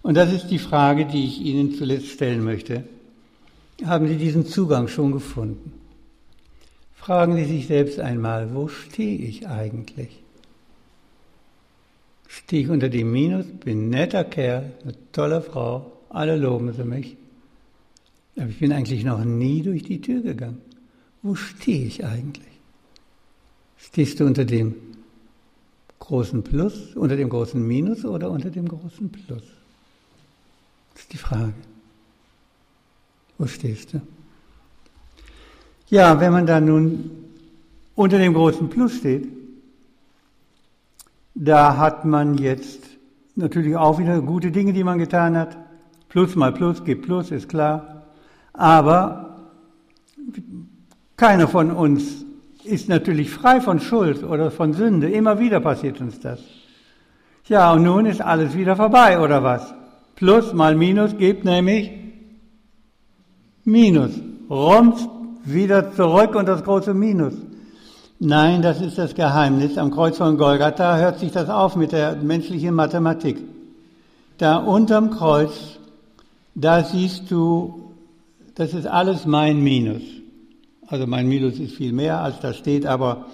[0.00, 2.84] Und das ist die Frage, die ich Ihnen zuletzt stellen möchte.
[3.84, 5.72] Haben Sie diesen Zugang schon gefunden?
[6.94, 10.22] Fragen Sie sich selbst einmal, wo stehe ich eigentlich?
[12.28, 16.84] Stehe ich unter dem Minus, bin ein netter Kerl, eine tolle Frau, alle loben sie
[16.84, 17.16] mich.
[18.36, 20.62] Aber ich bin eigentlich noch nie durch die Tür gegangen.
[21.22, 22.52] Wo stehe ich eigentlich?
[23.76, 24.74] Stehst du unter dem
[25.98, 29.42] großen Plus, unter dem großen Minus oder unter dem großen Plus?
[30.94, 31.54] Das ist die Frage.
[33.38, 34.00] Wo stehst du?
[35.88, 37.10] Ja, wenn man da nun
[37.94, 39.28] unter dem großen Plus steht,
[41.34, 42.80] da hat man jetzt
[43.34, 45.56] natürlich auch wieder gute Dinge, die man getan hat.
[46.08, 48.04] Plus mal Plus gibt Plus, ist klar.
[48.52, 49.36] Aber
[51.16, 52.24] keiner von uns
[52.64, 55.10] ist natürlich frei von Schuld oder von Sünde.
[55.10, 56.40] Immer wieder passiert uns das.
[57.46, 59.74] Ja, und nun ist alles wieder vorbei, oder was?
[60.14, 61.90] Plus mal Minus gibt nämlich
[63.64, 64.12] Minus.
[64.50, 65.08] Rums
[65.44, 67.34] wieder zurück und das große Minus.
[68.18, 69.78] Nein, das ist das Geheimnis.
[69.78, 73.38] Am Kreuz von Golgatha hört sich das auf mit der menschlichen Mathematik.
[74.38, 75.78] Da unterm Kreuz,
[76.54, 77.92] da siehst du,
[78.54, 80.02] das ist alles mein Minus.
[80.86, 83.26] Also mein Minus ist viel mehr, als da steht, aber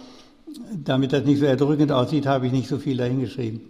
[0.73, 3.61] damit das nicht so erdrückend aussieht, habe ich nicht so viel dahingeschrieben.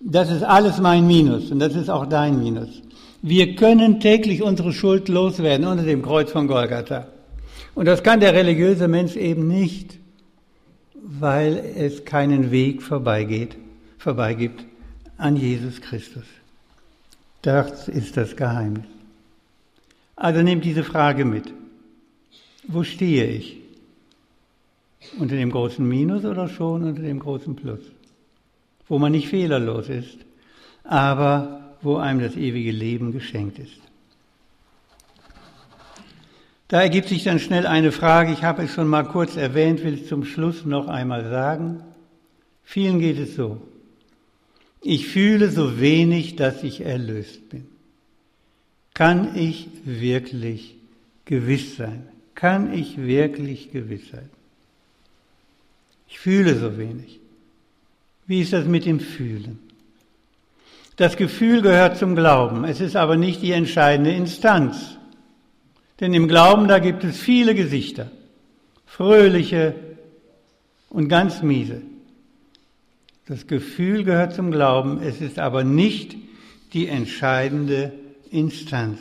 [0.00, 2.82] Das ist alles mein Minus und das ist auch dein Minus.
[3.22, 7.08] Wir können täglich unsere Schuld loswerden unter dem Kreuz von Golgatha.
[7.74, 9.98] Und das kann der religiöse Mensch eben nicht,
[10.94, 13.56] weil es keinen Weg vorbeigeht,
[13.98, 14.64] vorbeigibt
[15.18, 16.24] an Jesus Christus.
[17.42, 18.86] Das ist das Geheimnis.
[20.16, 21.52] Also nehmt diese Frage mit.
[22.66, 23.58] Wo stehe ich?
[25.18, 27.80] Unter dem großen Minus oder schon unter dem großen Plus?
[28.88, 30.18] Wo man nicht fehlerlos ist,
[30.84, 33.78] aber wo einem das ewige Leben geschenkt ist.
[36.68, 39.94] Da ergibt sich dann schnell eine Frage, ich habe es schon mal kurz erwähnt, will
[39.94, 41.84] ich zum Schluss noch einmal sagen.
[42.64, 43.62] Vielen geht es so.
[44.82, 47.66] Ich fühle so wenig, dass ich erlöst bin.
[48.92, 50.74] Kann ich wirklich
[51.24, 52.08] gewiss sein?
[52.34, 54.28] Kann ich wirklich gewiss sein?
[56.08, 57.20] Ich fühle so wenig.
[58.26, 59.65] Wie ist das mit dem Fühlen?
[60.96, 64.96] Das Gefühl gehört zum Glauben, es ist aber nicht die entscheidende Instanz.
[66.00, 68.10] Denn im Glauben, da gibt es viele Gesichter,
[68.86, 69.74] fröhliche
[70.88, 71.82] und ganz miese.
[73.26, 76.16] Das Gefühl gehört zum Glauben, es ist aber nicht
[76.72, 77.92] die entscheidende
[78.30, 79.00] Instanz.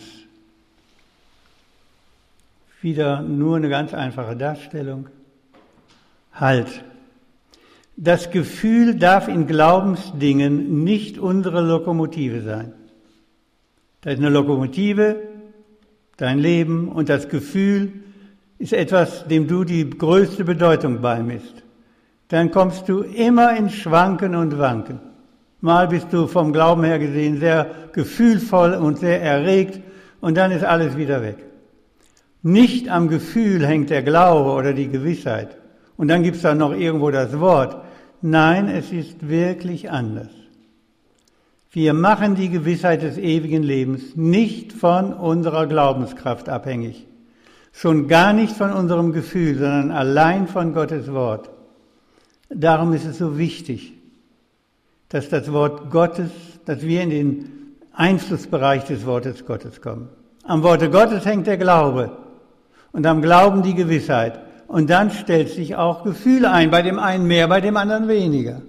[2.82, 5.08] Wieder nur eine ganz einfache Darstellung.
[6.34, 6.84] Halt.
[7.98, 12.74] Das Gefühl darf in Glaubensdingen nicht unsere Lokomotive sein.
[14.02, 15.16] Da ist eine Lokomotive,
[16.18, 17.94] dein Leben und das Gefühl
[18.60, 21.64] ist etwas, dem du die größte Bedeutung beimisst.
[22.28, 25.00] Dann kommst du immer in Schwanken und Wanken.
[25.62, 29.80] Mal bist du vom Glauben her gesehen sehr gefühlvoll und sehr erregt
[30.22, 31.38] und dann ist alles wieder weg.
[32.42, 35.58] Nicht am Gefühl hängt der Glaube oder die Gewissheit.
[35.98, 37.85] Und dann gibt's da noch irgendwo das Wort.
[38.28, 40.32] Nein, es ist wirklich anders.
[41.70, 47.06] Wir machen die Gewissheit des ewigen Lebens nicht von unserer Glaubenskraft abhängig,
[47.72, 51.52] schon gar nicht von unserem Gefühl, sondern allein von Gottes Wort.
[52.50, 53.94] Darum ist es so wichtig,
[55.10, 56.32] dass das Wort Gottes,
[56.66, 57.50] dass wir in den
[57.94, 60.10] Einflussbereich des Wortes Gottes kommen.
[60.46, 62.18] Am Worte Gottes hängt der Glaube
[62.92, 64.40] und am Glauben die Gewissheit.
[64.76, 68.62] Und dann stellt sich auch Gefühl ein, bei dem einen mehr, bei dem anderen weniger.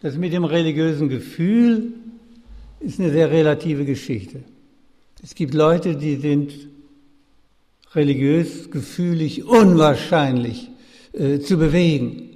[0.00, 1.92] Das mit dem religiösen Gefühl
[2.80, 4.40] ist eine sehr relative Geschichte.
[5.22, 6.54] Es gibt Leute, die sind
[7.92, 10.70] religiös, gefühlig unwahrscheinlich
[11.12, 12.30] äh, zu bewegen.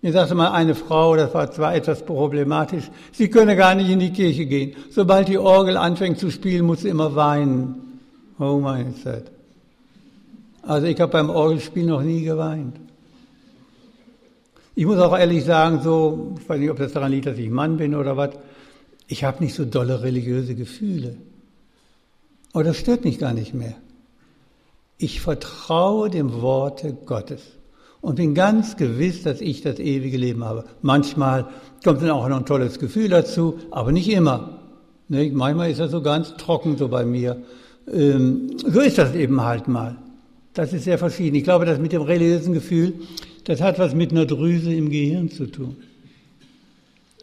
[0.00, 3.98] Mir sagte mal eine Frau, das war zwar etwas problematisch, sie könne gar nicht in
[3.98, 4.76] die Kirche gehen.
[4.90, 7.98] Sobald die Orgel anfängt zu spielen, muss sie immer weinen.
[8.38, 9.32] Oh meine Zeit.
[10.62, 12.76] Also ich habe beim Orgelspiel noch nie geweint.
[14.74, 17.50] Ich muss auch ehrlich sagen, so, ich weiß nicht, ob das daran liegt, dass ich
[17.50, 18.30] Mann bin oder was,
[19.08, 21.16] ich habe nicht so dolle religiöse Gefühle.
[22.52, 23.74] Aber das stört mich gar nicht mehr.
[24.98, 27.42] Ich vertraue dem Worte Gottes
[28.00, 30.64] und bin ganz gewiss, dass ich das ewige Leben habe.
[30.82, 31.48] Manchmal
[31.84, 34.60] kommt dann auch noch ein tolles Gefühl dazu, aber nicht immer.
[35.08, 35.30] Ne?
[35.32, 37.42] Manchmal ist das so ganz trocken so bei mir.
[37.92, 39.96] Ähm, so ist das eben halt mal.
[40.58, 41.36] Das ist sehr verschieden.
[41.36, 42.94] Ich glaube, das mit dem religiösen Gefühl,
[43.44, 45.76] das hat was mit einer Drüse im Gehirn zu tun.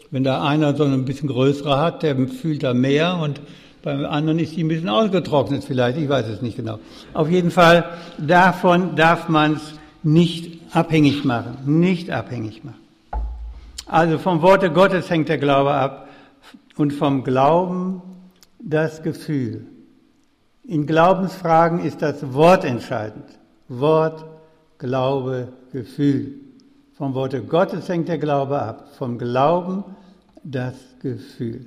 [0.10, 3.42] Wenn da einer so ein bisschen größere hat, der fühlt da mehr und
[3.84, 6.80] beim anderen ist die ein bisschen ausgetrocknet vielleicht, ich weiß es nicht genau.
[7.14, 7.84] Auf jeden Fall,
[8.18, 12.80] davon darf man es nicht abhängig machen, nicht abhängig machen.
[13.86, 16.08] Also vom Worte Gottes hängt der Glaube ab
[16.78, 18.02] und vom Glauben
[18.60, 19.68] das Gefühl.
[20.68, 23.26] In Glaubensfragen ist das Wort entscheidend.
[23.68, 24.26] Wort,
[24.80, 26.34] Glaube, Gefühl.
[26.98, 29.84] Vom Worte Gottes hängt der Glaube ab, vom Glauben
[30.44, 31.66] das Gefühl.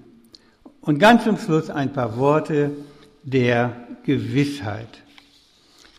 [0.80, 2.70] Und ganz zum Schluss ein paar Worte
[3.22, 3.72] der
[4.05, 4.88] Gewissheit.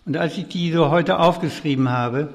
[0.05, 2.33] Und als ich die so heute aufgeschrieben habe,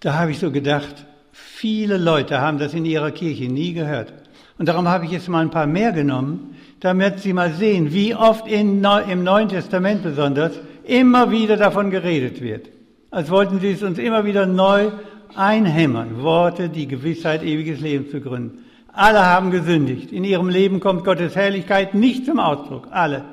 [0.00, 4.12] da habe ich so gedacht, viele Leute haben das in ihrer Kirche nie gehört.
[4.58, 6.53] Und darum habe ich jetzt mal ein paar mehr genommen,
[6.84, 10.52] damit Sie mal sehen, wie oft in, im Neuen Testament besonders
[10.84, 12.68] immer wieder davon geredet wird.
[13.10, 14.90] Als wollten Sie es uns immer wieder neu
[15.34, 16.22] einhämmern.
[16.22, 18.64] Worte, die Gewissheit, ewiges Leben zu gründen.
[18.92, 20.12] Alle haben gesündigt.
[20.12, 22.88] In ihrem Leben kommt Gottes Herrlichkeit nicht zum Ausdruck.
[22.90, 23.24] Alle.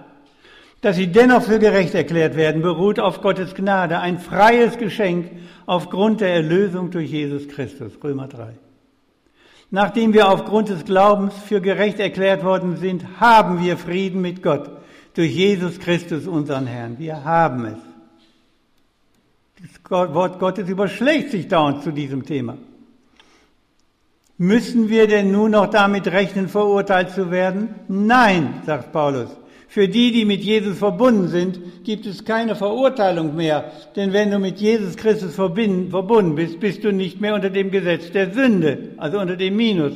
[0.79, 5.29] Dass sie dennoch für gerecht erklärt werden, beruht auf Gottes Gnade, ein freies Geschenk
[5.65, 7.91] aufgrund der Erlösung durch Jesus Christus.
[8.01, 8.53] Römer 3.
[9.73, 14.69] Nachdem wir aufgrund des Glaubens für gerecht erklärt worden sind, haben wir Frieden mit Gott
[15.13, 16.99] durch Jesus Christus, unseren Herrn.
[16.99, 17.77] Wir haben es.
[19.61, 22.57] Das Wort Gottes überschlägt sich dauernd zu diesem Thema.
[24.37, 27.75] Müssen wir denn nun noch damit rechnen, verurteilt zu werden?
[27.87, 29.29] Nein, sagt Paulus.
[29.71, 33.71] Für die, die mit Jesus verbunden sind, gibt es keine Verurteilung mehr.
[33.95, 38.11] Denn wenn du mit Jesus Christus verbunden bist, bist du nicht mehr unter dem Gesetz
[38.11, 39.93] der Sünde, also unter dem Minus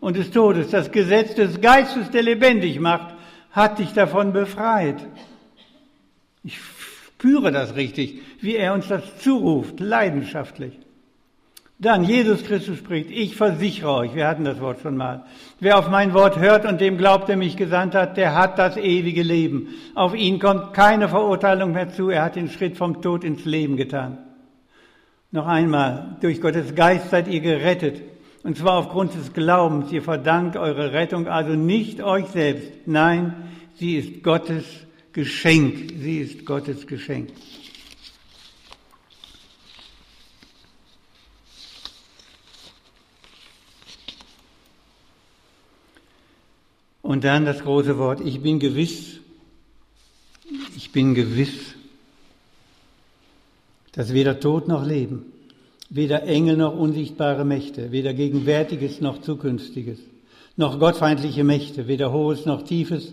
[0.00, 0.70] und des Todes.
[0.70, 3.14] Das Gesetz des Geistes, der lebendig macht,
[3.52, 5.06] hat dich davon befreit.
[6.42, 10.80] Ich spüre das richtig, wie er uns das zuruft, leidenschaftlich.
[11.82, 15.24] Dann, Jesus Christus spricht, ich versichere euch, wir hatten das Wort schon mal,
[15.58, 18.76] wer auf mein Wort hört und dem glaubt, der mich gesandt hat, der hat das
[18.76, 19.66] ewige Leben.
[19.96, 23.76] Auf ihn kommt keine Verurteilung mehr zu, er hat den Schritt vom Tod ins Leben
[23.76, 24.18] getan.
[25.32, 28.00] Noch einmal, durch Gottes Geist seid ihr gerettet,
[28.44, 29.90] und zwar aufgrund des Glaubens.
[29.90, 33.34] Ihr verdankt eure Rettung also nicht euch selbst, nein,
[33.74, 34.64] sie ist Gottes
[35.12, 37.30] Geschenk, sie ist Gottes Geschenk.
[47.02, 49.18] Und dann das große Wort, ich bin gewiss,
[50.76, 51.74] ich bin gewiss,
[53.92, 55.26] dass weder Tod noch Leben,
[55.90, 59.98] weder Engel noch unsichtbare Mächte, weder Gegenwärtiges noch Zukünftiges,
[60.56, 63.12] noch gottfeindliche Mächte, weder Hohes noch Tiefes,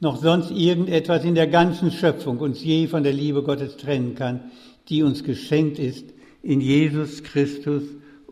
[0.00, 4.50] noch sonst irgendetwas in der ganzen Schöpfung uns je von der Liebe Gottes trennen kann,
[4.88, 6.04] die uns geschenkt ist
[6.42, 7.82] in Jesus Christus,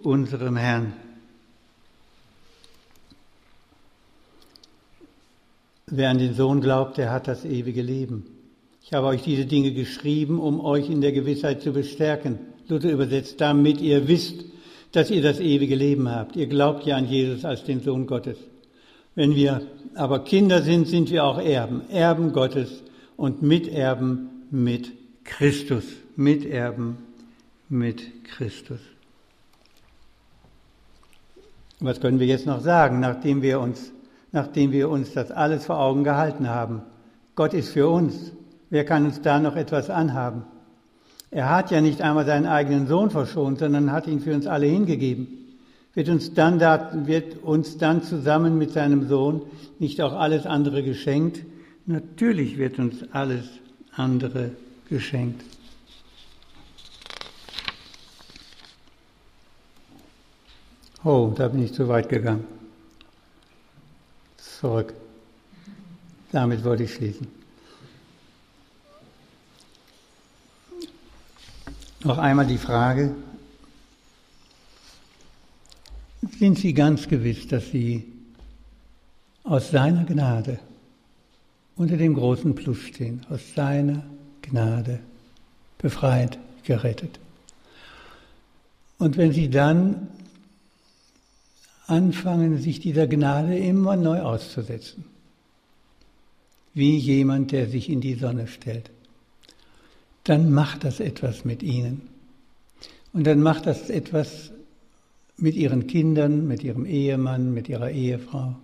[0.03, 0.93] unserem Herrn.
[5.89, 8.25] Wer an den Sohn glaubt, der hat das ewige Leben.
[8.83, 12.41] Ich habe euch diese Dinge geschrieben, um euch in der Gewissheit zu bestärken.
[12.67, 14.45] Luther übersetzt, damit ihr wisst,
[14.91, 16.35] dass ihr das ewige Leben habt.
[16.35, 18.37] Ihr glaubt ja an Jesus als den Sohn Gottes.
[19.15, 19.63] Wenn wir
[19.95, 22.83] aber Kinder sind, sind wir auch Erben, Erben Gottes
[23.17, 24.91] und Miterben mit
[25.23, 25.85] Christus.
[26.17, 26.99] Miterben
[27.69, 28.81] mit Christus.
[31.79, 33.93] Was können wir jetzt noch sagen, nachdem wir uns
[34.37, 36.83] nachdem wir uns das alles vor Augen gehalten haben.
[37.37, 38.33] Gott ist für uns.
[38.69, 40.45] Wer kann uns da noch etwas anhaben?
[41.31, 44.67] Er hat ja nicht einmal seinen eigenen Sohn verschont, sondern hat ihn für uns alle
[44.67, 45.27] hingegeben.
[45.95, 46.61] Wird uns dann,
[47.07, 49.41] wird uns dann zusammen mit seinem Sohn
[49.79, 51.43] nicht auch alles andere geschenkt?
[51.87, 53.47] Natürlich wird uns alles
[53.97, 54.51] andere
[54.91, 55.43] geschenkt.
[61.03, 62.45] Oh, da bin ich zu weit gegangen.
[64.61, 64.95] Zurück.
[66.33, 67.27] Damit wollte ich schließen.
[72.05, 73.15] Noch einmal die Frage,
[76.39, 78.05] sind Sie ganz gewiss, dass Sie
[79.45, 80.59] aus seiner Gnade
[81.77, 84.05] unter dem großen Plus stehen, aus seiner
[84.41, 85.01] Gnade
[85.79, 87.19] befreit, gerettet.
[88.99, 90.09] Und wenn Sie dann
[91.87, 95.05] anfangen, sich dieser Gnade immer neu auszusetzen,
[96.75, 98.91] wie jemand, der sich in die Sonne stellt,
[100.25, 102.03] dann macht das etwas mit Ihnen.
[103.13, 104.51] Und dann macht das etwas
[105.37, 108.57] mit Ihren Kindern, mit Ihrem Ehemann, mit Ihrer Ehefrau,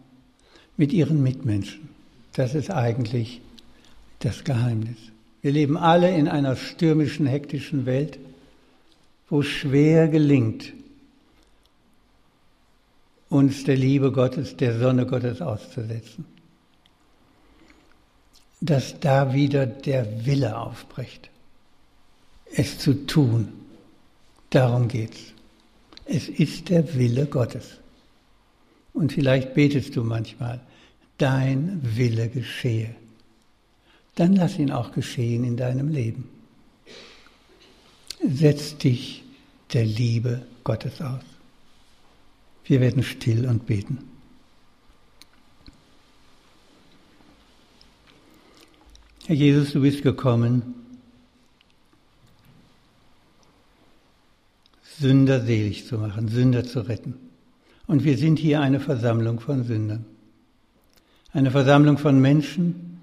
[0.76, 1.88] mit Ihren Mitmenschen.
[2.34, 3.40] Das ist eigentlich
[4.18, 4.96] das Geheimnis.
[5.42, 8.18] Wir leben alle in einer stürmischen, hektischen Welt,
[9.28, 10.72] wo schwer gelingt,
[13.32, 16.26] uns der Liebe Gottes, der Sonne Gottes auszusetzen.
[18.60, 21.30] Dass da wieder der Wille aufbricht,
[22.54, 23.48] es zu tun.
[24.50, 25.32] Darum geht's.
[26.04, 27.78] Es ist der Wille Gottes.
[28.92, 30.60] Und vielleicht betest du manchmal,
[31.16, 32.94] dein Wille geschehe.
[34.14, 36.28] Dann lass ihn auch geschehen in deinem Leben.
[38.28, 39.24] Setz dich
[39.72, 41.31] der Liebe Gottes aus.
[42.64, 43.98] Wir werden still und beten.
[49.26, 50.74] Herr Jesus, du bist gekommen,
[54.98, 57.14] Sünder selig zu machen, Sünder zu retten.
[57.86, 60.04] Und wir sind hier eine Versammlung von Sündern.
[61.32, 63.00] Eine Versammlung von Menschen,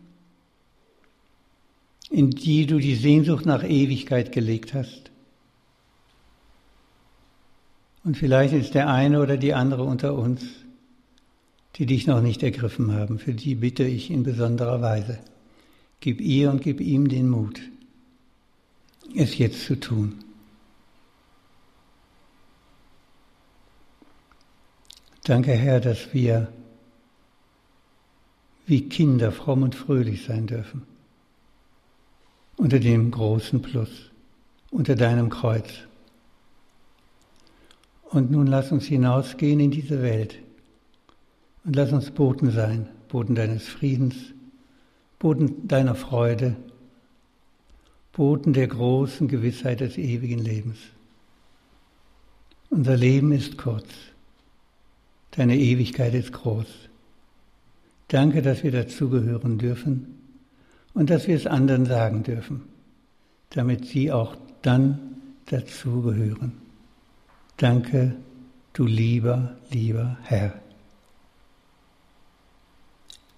[2.10, 5.09] in die du die Sehnsucht nach Ewigkeit gelegt hast.
[8.04, 10.42] Und vielleicht ist der eine oder die andere unter uns,
[11.76, 13.20] die dich noch nicht ergriffen haben.
[13.20, 15.20] Für die bitte ich in besonderer Weise.
[16.00, 17.60] Gib ihr und gib ihm den Mut,
[19.16, 20.24] es jetzt zu tun.
[25.26, 26.48] Danke, Herr, dass wir
[28.66, 30.84] wie Kinder fromm und fröhlich sein dürfen.
[32.56, 33.90] Unter dem großen Plus,
[34.72, 35.89] unter deinem Kreuz.
[38.10, 40.40] Und nun lass uns hinausgehen in diese Welt
[41.64, 44.15] und lass uns Boten sein, Boten deines Friedens,
[45.19, 46.56] Boten deiner Freude,
[48.11, 50.77] Boten der großen Gewissheit des ewigen Lebens.
[52.72, 53.88] Unser Leben ist kurz.
[55.31, 56.68] Deine Ewigkeit ist groß.
[58.07, 60.15] Danke, dass wir dazugehören dürfen
[60.95, 62.64] und dass wir es anderen sagen dürfen,
[63.52, 66.69] damit sie auch dann dazugehören.
[67.60, 68.15] Danke,
[68.72, 70.61] du lieber, lieber Herr.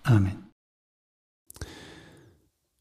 [0.04, 0.52] Amen.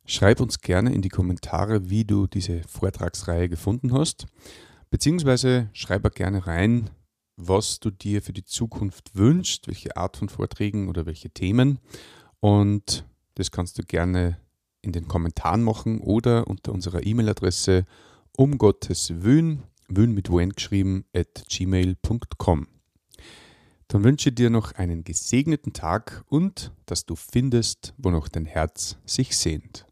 [0.04, 4.26] Schreib uns gerne in die Kommentare, wie du diese Vortragsreihe gefunden hast,
[4.90, 6.90] beziehungsweise schreib auch gerne rein,
[7.36, 11.78] was du dir für die Zukunft wünschst, welche Art von Vorträgen oder welche Themen.
[12.40, 13.06] Und
[13.36, 14.36] das kannst du gerne
[14.82, 17.86] in den Kommentaren machen oder unter unserer E-Mail-Adresse
[18.36, 19.62] um Gottes Wün,
[19.92, 22.68] Wün mit Wen geschrieben, at gmail.com.
[23.88, 28.98] Dann wünsche dir noch einen gesegneten Tag und dass du findest, wo noch dein Herz
[29.04, 29.89] sich sehnt.